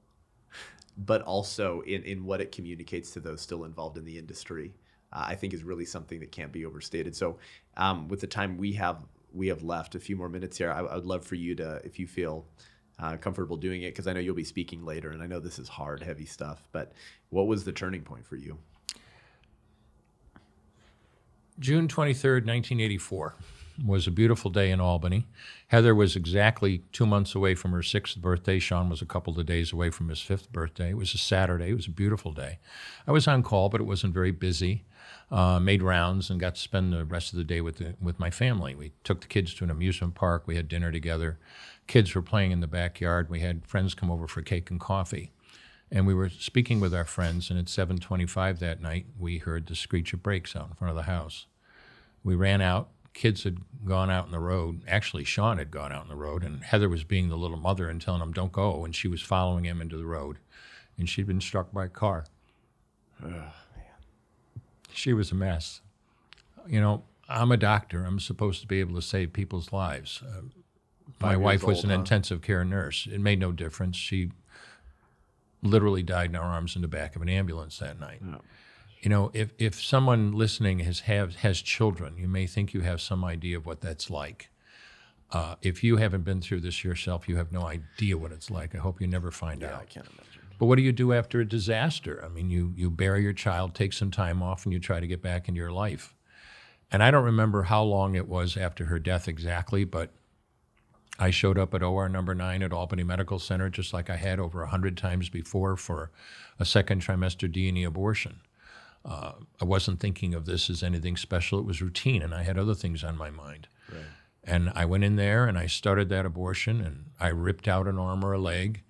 but 0.96 1.22
also 1.22 1.80
in, 1.82 2.02
in 2.02 2.24
what 2.24 2.40
it 2.40 2.52
communicates 2.52 3.10
to 3.12 3.20
those 3.20 3.40
still 3.40 3.64
involved 3.64 3.96
in 3.96 4.04
the 4.04 4.18
industry, 4.18 4.72
uh, 5.12 5.24
I 5.28 5.34
think 5.34 5.54
is 5.54 5.62
really 5.62 5.84
something 5.84 6.20
that 6.20 6.32
can't 6.32 6.52
be 6.52 6.64
overstated. 6.64 7.14
So, 7.14 7.38
um, 7.76 8.08
with 8.08 8.20
the 8.20 8.26
time 8.26 8.56
we 8.58 8.72
have 8.74 8.98
we 9.32 9.48
have 9.48 9.62
left, 9.62 9.94
a 9.94 10.00
few 10.00 10.16
more 10.16 10.28
minutes 10.28 10.58
here, 10.58 10.70
I, 10.70 10.80
I 10.80 10.94
would 10.96 11.06
love 11.06 11.24
for 11.24 11.36
you 11.36 11.54
to, 11.54 11.80
if 11.84 11.98
you 11.98 12.06
feel 12.06 12.44
uh, 12.98 13.16
comfortable 13.16 13.56
doing 13.56 13.82
it, 13.82 13.90
because 13.90 14.06
I 14.06 14.12
know 14.12 14.20
you'll 14.20 14.34
be 14.34 14.44
speaking 14.44 14.84
later, 14.84 15.10
and 15.10 15.22
I 15.22 15.26
know 15.26 15.40
this 15.40 15.58
is 15.58 15.68
hard, 15.68 16.02
heavy 16.02 16.26
stuff. 16.26 16.68
But 16.72 16.92
what 17.30 17.46
was 17.46 17.64
the 17.64 17.72
turning 17.72 18.02
point 18.02 18.26
for 18.26 18.36
you? 18.36 18.58
June 21.58 21.88
23rd, 21.88 22.46
1984 22.46 23.34
was 23.84 24.06
a 24.06 24.10
beautiful 24.10 24.50
day 24.50 24.70
in 24.70 24.80
Albany. 24.80 25.26
Heather 25.68 25.94
was 25.94 26.16
exactly 26.16 26.82
two 26.92 27.06
months 27.06 27.34
away 27.34 27.54
from 27.54 27.72
her 27.72 27.82
sixth 27.82 28.18
birthday. 28.18 28.58
Sean 28.58 28.88
was 28.88 29.02
a 29.02 29.06
couple 29.06 29.38
of 29.38 29.46
days 29.46 29.72
away 29.72 29.90
from 29.90 30.08
his 30.08 30.20
fifth 30.20 30.52
birthday. 30.52 30.90
It 30.90 30.96
was 30.96 31.14
a 31.14 31.18
Saturday. 31.18 31.70
It 31.70 31.76
was 31.76 31.86
a 31.86 31.90
beautiful 31.90 32.32
day. 32.32 32.58
I 33.06 33.12
was 33.12 33.28
on 33.28 33.42
call, 33.42 33.68
but 33.68 33.80
it 33.80 33.84
wasn't 33.84 34.14
very 34.14 34.30
busy. 34.30 34.84
Uh, 35.30 35.58
made 35.58 35.82
rounds 35.82 36.28
and 36.28 36.38
got 36.38 36.56
to 36.56 36.60
spend 36.60 36.92
the 36.92 37.04
rest 37.04 37.32
of 37.32 37.38
the 37.38 37.44
day 37.44 37.60
with 37.60 37.78
the, 37.78 37.94
with 38.00 38.20
my 38.20 38.30
family. 38.30 38.74
We 38.74 38.92
took 39.02 39.22
the 39.22 39.26
kids 39.26 39.54
to 39.54 39.64
an 39.64 39.70
amusement 39.70 40.14
park. 40.14 40.46
We 40.46 40.56
had 40.56 40.68
dinner 40.68 40.92
together. 40.92 41.38
Kids 41.86 42.14
were 42.14 42.22
playing 42.22 42.52
in 42.52 42.60
the 42.60 42.66
backyard. 42.66 43.30
We 43.30 43.40
had 43.40 43.66
friends 43.66 43.94
come 43.94 44.10
over 44.10 44.28
for 44.28 44.42
cake 44.42 44.70
and 44.70 44.78
coffee 44.78 45.32
and 45.92 46.06
we 46.06 46.14
were 46.14 46.30
speaking 46.30 46.80
with 46.80 46.94
our 46.94 47.04
friends 47.04 47.50
and 47.50 47.58
at 47.58 47.66
7.25 47.66 48.58
that 48.58 48.80
night 48.80 49.04
we 49.18 49.38
heard 49.38 49.66
the 49.66 49.76
screech 49.76 50.14
of 50.14 50.22
brakes 50.22 50.56
out 50.56 50.70
in 50.70 50.74
front 50.74 50.90
of 50.90 50.96
the 50.96 51.02
house 51.02 51.46
we 52.24 52.34
ran 52.34 52.60
out 52.60 52.88
kids 53.14 53.44
had 53.44 53.58
gone 53.84 54.10
out 54.10 54.26
in 54.26 54.32
the 54.32 54.38
road. 54.38 54.82
Actually 54.86 55.24
sean 55.24 55.58
had 55.58 55.70
gone 55.70 55.92
out 55.92 56.02
in 56.02 56.08
the 56.08 56.16
road 56.16 56.42
and 56.42 56.64
heather 56.64 56.88
was 56.88 57.04
being 57.04 57.28
the 57.28 57.36
little 57.36 57.56
mother 57.56 57.88
and 57.88 58.00
telling 58.00 58.22
him 58.22 58.32
don't 58.32 58.52
go 58.52 58.84
and 58.84 58.94
she 58.94 59.08
was 59.08 59.20
following 59.20 59.64
him 59.64 59.80
into 59.80 59.96
the 59.96 60.06
road 60.06 60.38
and 60.98 61.08
she'd 61.08 61.26
been 61.26 61.40
struck 61.40 61.72
by 61.72 61.86
a 61.86 61.88
car. 61.88 62.24
Man, 63.20 63.50
she 64.92 65.12
was 65.12 65.30
a 65.30 65.34
mess. 65.34 65.80
You 66.66 66.80
know 66.80 67.04
i'm 67.28 67.50
a 67.50 67.56
doctor. 67.56 68.04
I'm 68.04 68.20
supposed 68.20 68.60
to 68.60 68.66
be 68.66 68.80
able 68.80 68.94
to 68.96 69.02
save 69.02 69.32
people's 69.32 69.72
lives. 69.72 70.22
Uh, 70.26 70.42
my 71.20 71.36
wife 71.36 71.62
was 71.62 71.78
old, 71.78 71.84
an 71.84 71.90
huh? 71.90 71.96
intensive 71.96 72.42
care 72.42 72.64
nurse. 72.64 73.08
It 73.10 73.20
made 73.20 73.38
no 73.38 73.52
difference. 73.52 73.96
She 73.96 74.30
literally 75.62 76.02
died 76.02 76.30
in 76.30 76.36
our 76.36 76.42
arms 76.42 76.74
in 76.74 76.82
the 76.82 76.88
back 76.88 77.14
of 77.16 77.22
an 77.22 77.28
ambulance 77.28 77.78
that 77.78 77.98
night. 77.98 78.20
You 79.02 79.10
know, 79.10 79.30
if, 79.34 79.52
if 79.58 79.82
someone 79.82 80.32
listening 80.32 80.78
has 80.80 81.00
have, 81.00 81.36
has 81.36 81.60
children, 81.60 82.16
you 82.16 82.28
may 82.28 82.46
think 82.46 82.72
you 82.72 82.80
have 82.82 83.00
some 83.00 83.24
idea 83.24 83.56
of 83.56 83.66
what 83.66 83.80
that's 83.80 84.08
like. 84.08 84.48
Uh, 85.32 85.56
if 85.60 85.82
you 85.82 85.96
haven't 85.96 86.22
been 86.22 86.40
through 86.40 86.60
this 86.60 86.84
yourself, 86.84 87.28
you 87.28 87.36
have 87.36 87.50
no 87.50 87.66
idea 87.66 88.16
what 88.16 88.32
it's 88.32 88.50
like. 88.50 88.74
I 88.74 88.78
hope 88.78 89.00
you 89.00 89.06
never 89.06 89.30
find 89.30 89.64
out. 89.64 89.80
I 89.80 89.84
can't 89.86 90.06
imagine. 90.06 90.42
But 90.58 90.66
what 90.66 90.76
do 90.76 90.82
you 90.82 90.92
do 90.92 91.12
after 91.12 91.40
a 91.40 91.44
disaster? 91.44 92.22
I 92.24 92.28
mean, 92.28 92.48
you 92.48 92.72
you 92.76 92.90
bury 92.90 93.22
your 93.22 93.32
child, 93.32 93.74
take 93.74 93.92
some 93.92 94.12
time 94.12 94.42
off, 94.42 94.64
and 94.64 94.72
you 94.72 94.78
try 94.78 95.00
to 95.00 95.06
get 95.06 95.20
back 95.20 95.48
into 95.48 95.58
your 95.58 95.72
life. 95.72 96.14
And 96.92 97.02
I 97.02 97.10
don't 97.10 97.24
remember 97.24 97.64
how 97.64 97.82
long 97.82 98.14
it 98.14 98.28
was 98.28 98.56
after 98.56 98.84
her 98.84 98.98
death 98.98 99.26
exactly, 99.26 99.84
but 99.84 100.10
I 101.18 101.30
showed 101.30 101.58
up 101.58 101.74
at 101.74 101.82
OR 101.82 102.08
number 102.08 102.34
nine 102.34 102.62
at 102.62 102.72
Albany 102.72 103.02
Medical 103.02 103.38
Center, 103.38 103.70
just 103.70 103.92
like 103.92 104.10
I 104.10 104.16
had 104.16 104.38
over 104.38 104.62
a 104.62 104.68
hundred 104.68 104.96
times 104.96 105.28
before 105.30 105.76
for 105.76 106.10
a 106.60 106.64
second 106.64 107.02
trimester 107.02 107.50
D&E 107.50 107.82
abortion. 107.84 108.40
Uh, 109.04 109.32
I 109.60 109.64
wasn't 109.64 110.00
thinking 110.00 110.34
of 110.34 110.46
this 110.46 110.70
as 110.70 110.82
anything 110.82 111.16
special; 111.16 111.58
it 111.58 111.64
was 111.64 111.82
routine, 111.82 112.22
and 112.22 112.34
I 112.34 112.42
had 112.44 112.58
other 112.58 112.74
things 112.74 113.02
on 113.02 113.16
my 113.16 113.30
mind. 113.30 113.68
Right. 113.90 114.04
And 114.44 114.70
I 114.74 114.84
went 114.84 115.04
in 115.04 115.16
there 115.16 115.46
and 115.46 115.56
I 115.56 115.66
started 115.66 116.08
that 116.08 116.26
abortion 116.26 116.80
and 116.80 117.10
I 117.20 117.28
ripped 117.28 117.68
out 117.68 117.86
an 117.86 117.96
arm 117.96 118.24
or 118.24 118.32
a 118.32 118.38
leg 118.40 118.82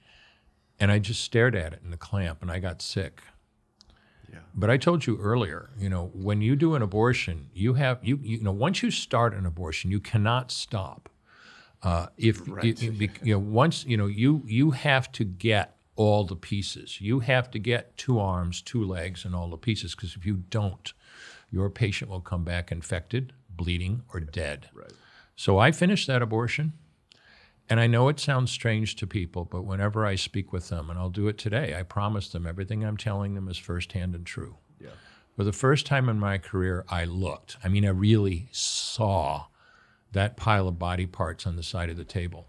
and 0.81 0.91
I 0.91 0.99
just 0.99 1.21
stared 1.23 1.55
at 1.55 1.75
it 1.75 1.81
in 1.85 1.91
the 1.91 1.99
clamp 1.99 2.41
and 2.41 2.51
I 2.51 2.59
got 2.59 2.81
sick. 2.81 3.23
Yeah. 4.33 4.39
But 4.55 4.71
I 4.71 4.79
told 4.79 5.07
you 5.07 5.19
earlier, 5.19 5.69
you 5.79 5.91
know, 5.91 6.11
when 6.15 6.41
you 6.41 6.57
do 6.57 6.75
an 6.75 6.81
abortion, 6.81 7.51
you 7.53 7.75
have 7.75 7.99
you 8.03 8.19
you 8.23 8.41
know 8.43 8.53
once 8.53 8.83
you 8.83 8.91
start 8.91 9.35
an 9.35 9.45
abortion, 9.45 9.91
you 9.91 10.01
cannot 10.01 10.51
stop. 10.51 11.11
Uh, 11.83 12.07
if 12.17 12.41
Right. 12.49 12.81
you, 12.81 12.93
you, 12.93 13.11
you 13.23 13.33
know 13.35 13.39
once 13.39 13.85
you 13.85 13.99
know 13.99 14.07
you 14.07 14.43
you 14.47 14.71
have 14.71 15.13
to 15.13 15.25
get 15.25 15.77
all 15.95 16.25
the 16.25 16.37
pieces. 16.37 17.01
You 17.01 17.21
have 17.21 17.51
to 17.51 17.59
get 17.59 17.97
two 17.97 18.19
arms, 18.19 18.63
two 18.63 18.85
legs, 18.85 19.25
and 19.25 19.35
all 19.35 19.49
the 19.51 19.57
pieces 19.57 19.95
because 19.95 20.17
if 20.17 20.25
you 20.25 20.37
don't, 20.49 20.93
your 21.51 21.69
patient 21.71 22.11
will 22.11 22.21
come 22.21 22.45
back 22.45 22.73
infected, 22.73 23.33
bleeding, 23.51 24.03
or 24.13 24.21
dead. 24.21 24.71
Right. 24.75 24.93
So 25.37 25.59
I 25.59 25.73
finished 25.73 26.07
that 26.07 26.23
abortion, 26.23 26.73
And 27.69 27.81
I 27.81 27.87
know 27.87 28.09
it 28.09 28.21
sounds 28.21 28.51
strange 28.51 28.97
to 28.97 29.07
people, 29.07 29.45
but 29.45 29.63
whenever 29.63 30.05
I 30.05 30.15
speak 30.15 30.53
with 30.53 30.69
them, 30.69 30.91
and 30.91 30.99
I'll 30.99 31.09
do 31.11 31.29
it 31.29 31.39
today, 31.39 31.75
I 31.79 31.83
promise 31.85 32.29
them 32.29 32.47
everything 32.47 32.85
I'm 32.85 32.97
telling 32.97 33.35
them 33.35 33.49
is 33.49 33.57
firsthand 33.57 34.15
and 34.15 34.27
true. 34.27 34.57
Yeah. 34.81 34.91
For 35.37 35.45
the 35.45 35.53
first 35.53 35.87
time 35.87 36.09
in 36.09 36.19
my 36.19 36.39
career, 36.39 36.85
I 36.89 37.05
looked. 37.05 37.57
I 37.65 37.69
mean, 37.69 37.87
I 37.87 37.91
really 37.91 38.49
saw 38.53 39.47
that 40.13 40.37
pile 40.37 40.69
of 40.69 40.79
body 40.79 41.07
parts 41.07 41.47
on 41.47 41.57
the 41.57 41.63
side 41.63 41.89
of 41.89 41.97
the 41.97 42.05
table. 42.05 42.47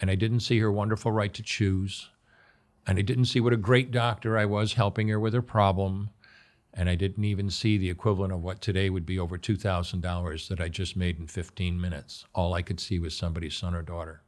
And 0.00 0.10
I 0.10 0.14
didn't 0.14 0.40
see 0.40 0.58
her 0.60 0.72
wonderful 0.72 1.12
right 1.12 1.34
to 1.34 1.42
choose. 1.42 2.08
And 2.86 2.98
I 2.98 3.02
didn't 3.02 3.26
see 3.26 3.40
what 3.40 3.52
a 3.52 3.58
great 3.58 3.90
doctor 3.90 4.36
I 4.36 4.44
was 4.44 4.74
helping 4.74 5.08
her 5.08 5.20
with 5.20 5.34
her 5.34 5.42
problem. 5.42 6.10
And 6.74 6.88
I 6.88 6.94
didn't 6.94 7.24
even 7.24 7.50
see 7.50 7.76
the 7.76 7.90
equivalent 7.90 8.32
of 8.32 8.42
what 8.42 8.60
today 8.60 8.88
would 8.88 9.04
be 9.04 9.18
over 9.18 9.36
$2,000 9.36 10.48
that 10.48 10.60
I 10.60 10.68
just 10.68 10.96
made 10.96 11.18
in 11.18 11.26
15 11.26 11.80
minutes. 11.80 12.24
All 12.34 12.54
I 12.54 12.62
could 12.62 12.80
see 12.80 12.98
was 12.98 13.14
somebody's 13.14 13.54
son 13.54 13.74
or 13.74 13.82
daughter. 13.82 14.22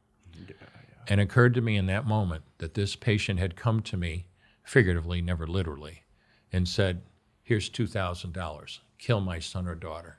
And 1.07 1.19
it 1.19 1.23
occurred 1.23 1.53
to 1.55 1.61
me 1.61 1.75
in 1.75 1.87
that 1.87 2.05
moment 2.05 2.43
that 2.59 2.73
this 2.73 2.95
patient 2.95 3.39
had 3.39 3.55
come 3.55 3.81
to 3.83 3.97
me, 3.97 4.27
figuratively, 4.63 5.21
never 5.21 5.47
literally, 5.47 6.03
and 6.51 6.67
said, 6.67 7.01
Here's 7.43 7.69
$2,000. 7.69 8.79
Kill 8.97 9.21
my 9.21 9.37
son 9.37 9.67
or 9.67 9.75
daughter. 9.75 10.17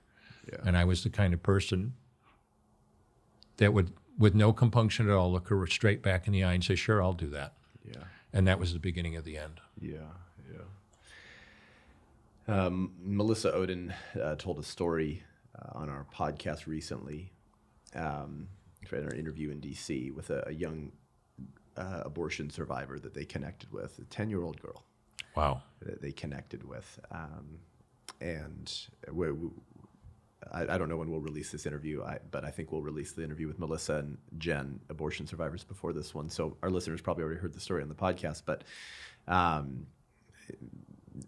Yeah. 0.48 0.58
And 0.64 0.76
I 0.76 0.84
was 0.84 1.02
the 1.02 1.10
kind 1.10 1.34
of 1.34 1.42
person 1.42 1.94
that 3.56 3.72
would, 3.72 3.92
with 4.16 4.34
no 4.34 4.52
compunction 4.52 5.08
at 5.08 5.14
all, 5.14 5.32
look 5.32 5.48
her 5.48 5.66
straight 5.66 6.02
back 6.02 6.28
in 6.28 6.32
the 6.32 6.44
eye 6.44 6.52
and 6.52 6.62
say, 6.62 6.76
Sure, 6.76 7.02
I'll 7.02 7.12
do 7.12 7.30
that. 7.30 7.54
Yeah. 7.84 8.04
And 8.36 8.46
that 8.48 8.58
was 8.58 8.74
the 8.74 8.78
beginning 8.78 9.16
of 9.16 9.24
the 9.24 9.38
end. 9.38 9.62
Yeah, 9.80 10.12
yeah. 10.52 10.64
Um, 12.66 12.92
Melissa 13.02 13.50
Ohden 13.52 13.94
uh, 14.22 14.34
told 14.34 14.58
a 14.58 14.62
story 14.62 15.22
uh, 15.58 15.70
on 15.78 15.88
our 15.88 16.04
podcast 16.14 16.66
recently, 16.66 17.32
um, 17.94 18.48
in 18.92 19.04
our 19.04 19.14
interview 19.14 19.50
in 19.50 19.62
DC 19.62 20.14
with 20.14 20.28
a, 20.28 20.44
a 20.48 20.52
young 20.52 20.92
uh, 21.78 22.02
abortion 22.04 22.50
survivor 22.50 22.98
that 22.98 23.14
they 23.14 23.24
connected 23.24 23.72
with, 23.72 23.98
a 23.98 24.04
10 24.04 24.28
year 24.28 24.42
old 24.42 24.60
girl 24.60 24.84
Wow. 25.34 25.62
that 25.80 26.02
they 26.02 26.12
connected 26.12 26.62
with. 26.62 27.00
Um, 27.10 27.60
and 28.20 28.70
we, 29.10 29.32
we, 29.32 29.48
I, 30.52 30.62
I 30.62 30.78
don't 30.78 30.88
know 30.88 30.96
when 30.96 31.10
we'll 31.10 31.20
release 31.20 31.50
this 31.50 31.66
interview, 31.66 32.02
I, 32.02 32.18
but 32.30 32.44
I 32.44 32.50
think 32.50 32.72
we'll 32.72 32.82
release 32.82 33.12
the 33.12 33.24
interview 33.24 33.46
with 33.46 33.58
Melissa 33.58 33.96
and 33.96 34.18
Jen, 34.38 34.80
abortion 34.88 35.26
survivors, 35.26 35.64
before 35.64 35.92
this 35.92 36.14
one. 36.14 36.28
So 36.28 36.56
our 36.62 36.70
listeners 36.70 37.00
probably 37.00 37.24
already 37.24 37.40
heard 37.40 37.52
the 37.52 37.60
story 37.60 37.82
on 37.82 37.88
the 37.88 37.94
podcast, 37.94 38.42
but 38.46 38.64
um, 39.28 39.86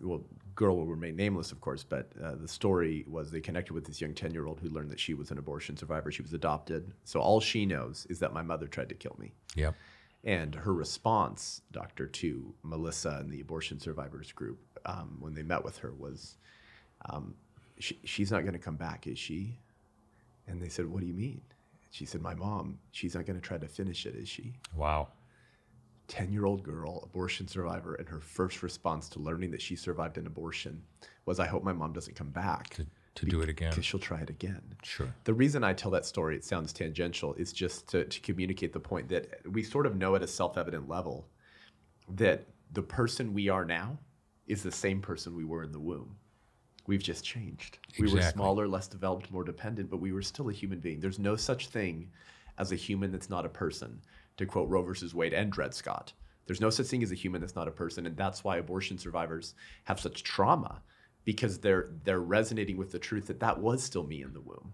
well, 0.00 0.22
girl 0.54 0.76
will 0.76 0.87
remain 0.87 1.16
nameless, 1.16 1.52
of 1.52 1.61
course, 1.61 1.85
but 1.85 2.11
uh, 2.22 2.35
the 2.35 2.48
story 2.48 3.04
was 3.09 3.31
they 3.31 3.40
connected 3.40 3.72
with 3.72 3.85
this 3.85 4.00
young 4.00 4.14
10 4.14 4.33
year 4.33 4.46
old 4.46 4.61
who 4.61 4.68
learned 4.68 4.90
that 4.90 5.00
she 5.00 5.14
was 5.14 5.31
an 5.31 5.38
abortion 5.38 5.76
survivor. 5.76 6.11
She 6.11 6.22
was 6.22 6.33
adopted. 6.33 6.92
So 7.04 7.20
all 7.20 7.40
she 7.40 7.64
knows 7.64 8.07
is 8.11 8.18
that 8.18 8.33
my 8.33 8.42
mother 8.42 8.66
tried 8.66 8.88
to 8.88 8.94
kill 8.94 9.16
me. 9.18 9.33
Yep. 9.57 9.74
And 10.24 10.54
her 10.54 10.74
response, 10.74 11.62
Doctor, 11.70 12.07
to 12.07 12.54
Melissa 12.62 13.18
and 13.20 13.31
the 13.31 13.40
abortion 13.40 13.78
survivors 13.78 14.33
group 14.33 14.59
um, 14.85 15.16
when 15.20 15.33
they 15.33 15.44
met 15.44 15.64
with 15.64 15.78
her 15.78 15.92
was, 15.92 16.37
um, 17.09 17.35
she, 17.79 17.99
"She's 18.05 18.31
not 18.31 18.41
going 18.43 18.53
to 18.55 18.59
come 18.59 18.77
back, 18.77 19.07
is 19.07 19.19
she?" 19.19 19.59
And 20.47 20.61
they 20.62 20.69
said, 20.69 20.87
"What 20.87 21.01
do 21.01 21.07
you 21.07 21.14
mean?" 21.14 21.43
She 21.91 22.05
said, 22.05 22.21
"My 22.21 22.35
mom. 22.35 22.79
She's 22.93 23.14
not 23.14 23.27
going 23.27 23.41
to 23.41 23.47
try 23.47 23.59
to 23.59 23.69
finish 23.69 24.07
it, 24.07 24.14
is 24.14 24.29
she?" 24.29 24.55
Wow. 24.75 25.09
10 26.09 26.33
year 26.33 26.47
old 26.47 26.62
girl, 26.62 27.01
abortion 27.05 27.47
survivor, 27.47 27.95
and 27.95 28.09
her 28.09 28.21
first 28.21 28.62
response 28.62 29.11
to 29.11 29.19
learning 29.19 29.51
that 29.51 29.61
she 29.61 29.77
survived 29.77 30.17
an 30.17 30.27
abortion 30.27 30.83
was, 31.27 31.38
I 31.38 31.47
hope 31.47 31.62
my 31.62 31.75
mom 31.75 31.93
doesn't 31.93 32.17
come 32.17 32.31
back 32.31 32.71
To, 32.77 32.87
to 33.17 33.27
do 33.27 33.43
it 33.43 33.51
again. 33.51 33.69
because 33.69 33.85
she'll 33.85 34.01
try 34.01 34.21
it 34.21 34.31
again. 34.31 34.62
Sure. 34.83 35.12
The 35.25 35.35
reason 35.35 35.62
I 35.64 35.75
tell 35.75 35.91
that 35.91 36.07
story, 36.07 36.35
it 36.35 36.45
sounds 36.47 36.73
tangential, 36.73 37.35
is 37.35 37.53
just 37.53 37.88
to, 37.91 38.07
to 38.07 38.21
communicate 38.21 38.73
the 38.73 38.81
point 38.81 39.11
that 39.11 39.41
we 39.51 39.62
sort 39.62 39.85
of 39.85 39.97
know 39.97 40.14
at 40.14 40.23
a 40.23 40.27
self 40.27 40.57
evident 40.57 40.88
level 40.88 41.29
that 42.09 42.47
the 42.73 42.83
person 42.83 43.35
we 43.35 43.51
are 43.51 43.67
now 43.67 43.99
is 44.47 44.62
the 44.62 44.73
same 44.73 45.03
person 45.03 45.37
we 45.37 45.45
were 45.45 45.62
in 45.62 45.73
the 45.73 45.79
womb. 45.81 46.17
We've 46.88 47.03
just 47.03 47.22
changed. 47.22 47.79
We 48.01 48.11
were 48.11 48.22
smaller, 48.22 48.66
less 48.66 48.88
developed, 48.88 49.31
more 49.31 49.44
dependent, 49.44 49.90
but 49.90 50.01
we 50.01 50.11
were 50.11 50.22
still 50.22 50.48
a 50.48 50.53
human 50.55 50.81
being. 50.81 51.01
There's 51.01 51.18
no 51.18 51.37
such 51.37 51.68
thing 51.68 52.11
as 52.57 52.72
a 52.72 52.77
human 52.77 53.12
that's 53.12 53.29
not 53.29 53.44
a 53.44 53.51
person, 53.51 54.01
to 54.38 54.46
quote 54.46 54.70
Roe 54.70 54.83
versus 54.83 55.14
Wade 55.14 55.35
and 55.35 55.53
Dred 55.53 55.74
Scott. 55.74 56.14
There's 56.46 56.62
no 56.62 56.70
such 56.70 56.87
thing 56.87 57.03
as 57.03 57.12
a 57.12 57.14
human 57.14 57.42
that's 57.42 57.55
not 57.55 57.68
a 57.68 57.70
person, 57.70 58.07
and 58.07 58.16
that's 58.16 58.42
why 58.42 58.57
abortion 58.57 58.96
survivors 58.96 59.55
have 59.85 60.01
such 60.01 60.22
trauma 60.22 60.81
because 61.27 61.59
they're 61.59 61.90
they're 62.05 62.20
resonating 62.20 62.79
with 62.79 62.90
the 62.90 62.98
truth 62.98 63.27
that 63.27 63.38
that 63.40 63.61
was 63.61 63.85
still 63.85 64.05
me 64.05 64.22
in 64.22 64.33
the 64.33 64.40
womb, 64.40 64.72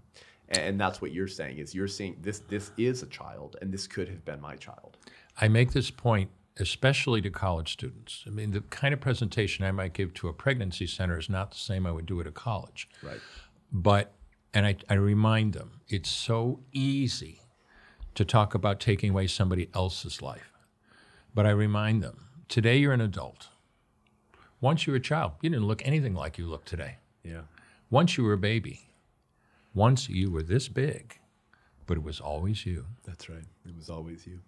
and 0.51 0.81
that's 0.81 1.03
what 1.03 1.13
you're 1.13 1.27
saying 1.27 1.59
is 1.59 1.75
you're 1.75 1.89
saying 1.89 2.17
this 2.21 2.39
this 2.49 2.71
is 2.79 3.03
a 3.03 3.07
child, 3.07 3.57
and 3.61 3.75
this 3.75 3.89
could 3.89 4.09
have 4.09 4.25
been 4.25 4.41
my 4.41 4.55
child. 4.55 4.99
I 5.41 5.49
make 5.49 5.73
this 5.73 5.91
point 5.91 6.31
especially 6.59 7.21
to 7.21 7.31
college 7.31 7.73
students. 7.73 8.25
I 8.27 8.31
mean, 8.31 8.53
the 8.53 8.61
kind 8.61 8.95
of 8.95 9.01
presentation 9.01 9.65
I 9.65 9.73
might 9.73 9.93
give 9.93 10.15
to 10.15 10.29
a 10.29 10.33
pregnancy 10.33 10.87
center 10.87 11.19
is 11.19 11.29
not 11.29 11.51
the 11.51 11.59
same 11.59 11.87
I 11.87 11.93
would 11.93 12.07
do 12.07 12.21
at 12.21 12.27
a 12.27 12.33
college. 12.33 12.89
Right. 13.03 13.21
But, 13.73 14.15
and 14.53 14.67
I, 14.67 14.77
I 14.89 14.95
remind 14.95 15.55
them, 15.55 15.81
it's 15.89 16.11
so 16.11 16.61
easy 16.73 17.41
to 18.15 18.25
talk 18.25 18.55
about 18.55 18.79
taking 18.79 19.11
away 19.11 19.27
somebody 19.27 19.69
else's 19.75 20.23
life. 20.23 20.53
But 21.35 21.47
I 21.47 21.51
remind 21.51 22.03
them, 22.03 22.27
today 22.49 22.77
you're 22.77 22.93
an 22.93 23.01
adult. 23.01 23.49
Once 24.61 24.87
you 24.87 24.93
were 24.93 24.99
a 24.99 25.01
child, 25.01 25.33
you 25.43 25.51
didn't 25.51 25.67
look 25.67 25.85
anything 25.85 26.15
like 26.15 26.39
you 26.39 26.47
look 26.47 26.65
today. 26.65 26.99
Yeah. 27.25 27.43
Once 27.91 28.17
you 28.17 28.23
were 28.23 28.35
a 28.35 28.39
baby, 28.39 28.91
once 29.75 30.09
you 30.09 30.31
were 30.31 30.43
this 30.45 30.69
big, 30.69 31.19
but 31.87 31.97
it 31.97 32.05
was 32.05 32.21
always 32.21 32.65
you. 32.65 32.87
That's 33.05 33.29
right. 33.29 33.45
It 33.67 33.77
was 33.77 33.91
always 33.91 34.25
you. 34.25 34.39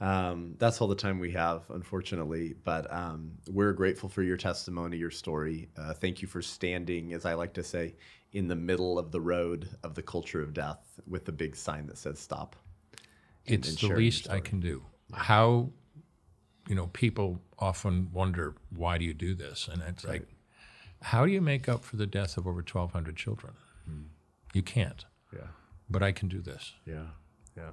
Um, 0.00 0.54
that's 0.58 0.80
all 0.80 0.88
the 0.88 0.94
time 0.94 1.18
we 1.18 1.30
have, 1.32 1.62
unfortunately. 1.70 2.54
But 2.64 2.90
um, 2.92 3.32
we're 3.48 3.72
grateful 3.72 4.08
for 4.08 4.22
your 4.22 4.36
testimony, 4.36 4.96
your 4.96 5.10
story. 5.10 5.68
Uh, 5.76 5.92
thank 5.92 6.22
you 6.22 6.28
for 6.28 6.40
standing, 6.40 7.12
as 7.12 7.26
I 7.26 7.34
like 7.34 7.52
to 7.54 7.62
say, 7.62 7.96
in 8.32 8.48
the 8.48 8.56
middle 8.56 8.98
of 8.98 9.10
the 9.10 9.20
road 9.20 9.68
of 9.82 9.94
the 9.94 10.02
culture 10.02 10.40
of 10.40 10.54
death 10.54 11.00
with 11.06 11.24
the 11.24 11.32
big 11.32 11.54
sign 11.56 11.86
that 11.88 11.98
says 11.98 12.18
stop. 12.18 12.56
It's 13.44 13.68
and 13.68 13.78
the 13.90 13.96
least 13.96 14.30
I 14.30 14.40
can 14.40 14.60
do. 14.60 14.82
How, 15.12 15.70
you 16.68 16.74
know, 16.74 16.86
people 16.88 17.40
often 17.58 18.10
wonder, 18.12 18.54
why 18.74 18.96
do 18.98 19.04
you 19.04 19.14
do 19.14 19.34
this? 19.34 19.68
And 19.70 19.82
it's 19.86 20.04
like, 20.04 20.26
how 21.02 21.26
do 21.26 21.32
you 21.32 21.40
make 21.40 21.68
up 21.68 21.84
for 21.84 21.96
the 21.96 22.06
death 22.06 22.36
of 22.36 22.46
over 22.46 22.58
1,200 22.58 23.16
children? 23.16 23.54
Hmm. 23.86 24.02
You 24.54 24.62
can't, 24.62 25.04
Yeah. 25.34 25.48
but 25.88 26.02
I 26.02 26.12
can 26.12 26.28
do 26.28 26.40
this. 26.40 26.74
Yeah, 26.86 27.06
yeah. 27.56 27.70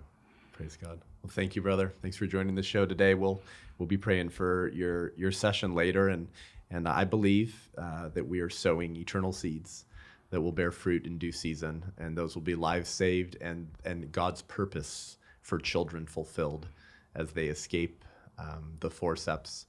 Praise 0.57 0.75
God. 0.75 0.99
Well, 1.21 1.29
thank 1.29 1.55
you, 1.55 1.61
brother. 1.61 1.93
Thanks 2.01 2.17
for 2.17 2.25
joining 2.25 2.55
the 2.55 2.63
show 2.63 2.87
today. 2.87 3.13
We'll 3.13 3.39
we'll 3.77 3.85
be 3.85 3.95
praying 3.95 4.29
for 4.29 4.69
your 4.69 5.13
your 5.15 5.31
session 5.31 5.75
later, 5.75 6.07
and 6.07 6.27
and 6.71 6.87
I 6.87 7.03
believe 7.03 7.69
uh, 7.77 8.09
that 8.09 8.27
we 8.27 8.39
are 8.39 8.49
sowing 8.49 8.95
eternal 8.95 9.31
seeds 9.31 9.85
that 10.31 10.41
will 10.41 10.51
bear 10.51 10.71
fruit 10.71 11.05
in 11.05 11.19
due 11.19 11.31
season, 11.31 11.93
and 11.99 12.17
those 12.17 12.33
will 12.33 12.41
be 12.41 12.55
lives 12.55 12.89
saved 12.89 13.37
and 13.39 13.67
and 13.85 14.11
God's 14.11 14.41
purpose 14.41 15.17
for 15.41 15.59
children 15.59 16.07
fulfilled 16.07 16.67
as 17.13 17.33
they 17.33 17.49
escape 17.49 18.03
um, 18.39 18.77
the 18.79 18.89
forceps 18.89 19.67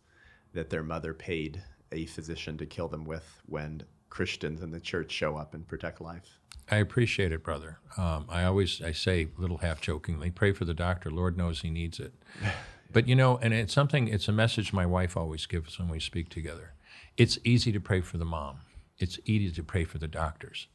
that 0.55 0.71
their 0.71 0.83
mother 0.83 1.13
paid 1.13 1.63
a 1.93 2.07
physician 2.07 2.57
to 2.57 2.65
kill 2.65 2.89
them 2.89 3.05
with 3.05 3.43
when 3.45 3.83
Christians 4.11 4.63
in 4.63 4.71
the 4.71 4.81
church 4.81 5.13
show 5.13 5.37
up 5.37 5.55
and 5.55 5.67
protect 5.67 6.01
life. 6.01 6.39
I 6.71 6.77
appreciate 6.77 7.33
it, 7.33 7.43
brother. 7.43 7.79
Um, 7.97 8.27
I 8.29 8.45
always 8.45 8.83
I 8.83 8.93
say, 8.93 9.29
a 9.37 9.41
little 9.41 9.59
half 9.59 9.81
jokingly, 9.81 10.31
pray 10.31 10.53
for 10.53 10.65
the 10.65 10.75
doctor. 10.75 11.11
Lord 11.11 11.37
knows 11.37 11.61
he 11.61 11.71
needs 11.71 12.01
it. 12.01 12.13
But 12.91 13.07
you 13.07 13.15
know, 13.15 13.37
and 13.43 13.53
it's 13.53 13.75
something. 13.75 14.09
It's 14.09 14.29
a 14.29 14.33
message 14.33 14.73
my 14.73 14.87
wife 14.87 15.15
always 15.15 15.45
gives 15.45 15.79
when 15.79 15.89
we 15.91 16.01
speak 16.01 16.31
together. 16.31 16.73
It's 17.19 17.39
easy 17.45 17.71
to 17.73 17.81
pray 17.81 18.01
for 18.01 18.17
the 18.17 18.25
mom. 18.25 18.61
It's 18.97 19.19
easy 19.27 19.55
to 19.55 19.63
pray 19.63 19.85
for 19.85 19.99
the 19.99 20.09
doctors. 20.09 20.69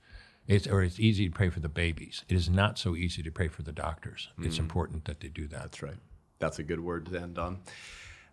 It's 0.48 0.68
or 0.68 0.84
it's 0.84 1.00
easy 1.00 1.28
to 1.28 1.34
pray 1.34 1.50
for 1.50 1.60
the 1.60 1.70
babies. 1.70 2.24
It 2.28 2.36
is 2.36 2.50
not 2.50 2.78
so 2.78 2.96
easy 2.96 3.24
to 3.24 3.32
pray 3.32 3.48
for 3.48 3.64
the 3.64 3.72
doctors. 3.72 4.30
It's 4.40 4.60
important 4.60 5.06
that 5.06 5.22
they 5.22 5.30
do 5.30 5.48
that. 5.48 5.62
That's 5.62 5.82
right. 5.82 5.98
That's 6.40 6.60
a 6.60 6.64
good 6.64 6.82
word 6.82 7.06
to 7.08 7.20
end 7.20 7.40
on. 7.40 7.60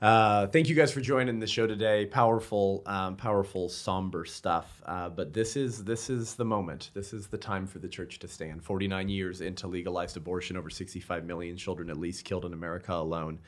Uh, 0.01 0.47
thank 0.47 0.67
you 0.67 0.75
guys 0.75 0.91
for 0.91 1.03
joining 1.03 1.39
the 1.41 1.47
show 1.47 1.67
today. 1.67 2.07
Powerful, 2.07 2.83
um, 2.87 3.17
powerful, 3.17 3.69
somber 3.69 4.25
stuff. 4.25 4.81
Uh, 4.87 5.11
but 5.11 5.35
this 5.35 5.57
is 5.57 5.85
this 5.85 6.09
is 6.09 6.37
the 6.37 6.45
moment. 6.45 6.91
This 6.95 7.13
is 7.13 7.27
the 7.27 7.37
time 7.37 7.67
for 7.67 7.81
the 7.81 7.89
church 7.89 8.19
to 8.21 8.29
stand. 8.29 8.65
Forty 8.65 8.89
nine 8.89 9.11
years 9.11 9.43
into 9.43 9.67
legalized 9.67 10.17
abortion, 10.17 10.57
over 10.57 10.71
sixty 10.71 11.01
five 11.01 11.27
million 11.27 11.55
children 11.55 11.91
at 11.91 11.99
least 11.99 12.25
killed 12.25 12.47
in 12.47 12.55
America 12.55 12.95
alone. 12.95 13.41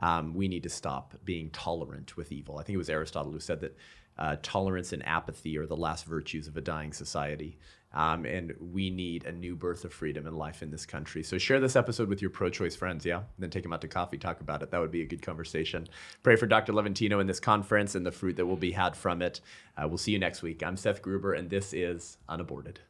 Um, 0.00 0.34
we 0.34 0.48
need 0.48 0.64
to 0.64 0.68
stop 0.68 1.14
being 1.24 1.48
tolerant 1.50 2.16
with 2.16 2.32
evil. 2.32 2.58
I 2.58 2.64
think 2.64 2.74
it 2.74 2.78
was 2.78 2.90
Aristotle 2.90 3.30
who 3.30 3.38
said 3.38 3.60
that 3.60 3.76
uh, 4.18 4.36
tolerance 4.42 4.92
and 4.92 5.06
apathy 5.06 5.56
are 5.58 5.66
the 5.66 5.76
last 5.76 6.04
virtues 6.04 6.46
of 6.46 6.56
a 6.56 6.60
dying 6.60 6.92
society. 6.92 7.58
Um, 7.92 8.24
and 8.24 8.54
we 8.60 8.88
need 8.88 9.24
a 9.24 9.32
new 9.32 9.56
birth 9.56 9.84
of 9.84 9.92
freedom 9.92 10.26
and 10.26 10.36
life 10.36 10.62
in 10.62 10.70
this 10.70 10.86
country. 10.86 11.24
So 11.24 11.38
share 11.38 11.58
this 11.58 11.74
episode 11.74 12.08
with 12.08 12.20
your 12.22 12.30
pro-choice 12.30 12.76
friends, 12.76 13.04
yeah? 13.04 13.16
And 13.16 13.26
then 13.38 13.50
take 13.50 13.64
them 13.64 13.72
out 13.72 13.80
to 13.80 13.88
coffee, 13.88 14.16
talk 14.16 14.40
about 14.40 14.62
it. 14.62 14.70
That 14.70 14.80
would 14.80 14.92
be 14.92 15.02
a 15.02 15.06
good 15.06 15.22
conversation. 15.22 15.88
Pray 16.22 16.36
for 16.36 16.46
Dr. 16.46 16.72
Levatino 16.72 17.20
in 17.20 17.26
this 17.26 17.40
conference 17.40 17.96
and 17.96 18.06
the 18.06 18.12
fruit 18.12 18.36
that 18.36 18.46
will 18.46 18.56
be 18.56 18.72
had 18.72 18.94
from 18.94 19.22
it. 19.22 19.40
Uh, 19.76 19.88
we'll 19.88 19.98
see 19.98 20.12
you 20.12 20.20
next 20.20 20.42
week. 20.42 20.62
I'm 20.62 20.76
Seth 20.76 21.02
Gruber, 21.02 21.32
and 21.32 21.50
this 21.50 21.72
is 21.72 22.18
Unaborted. 22.28 22.80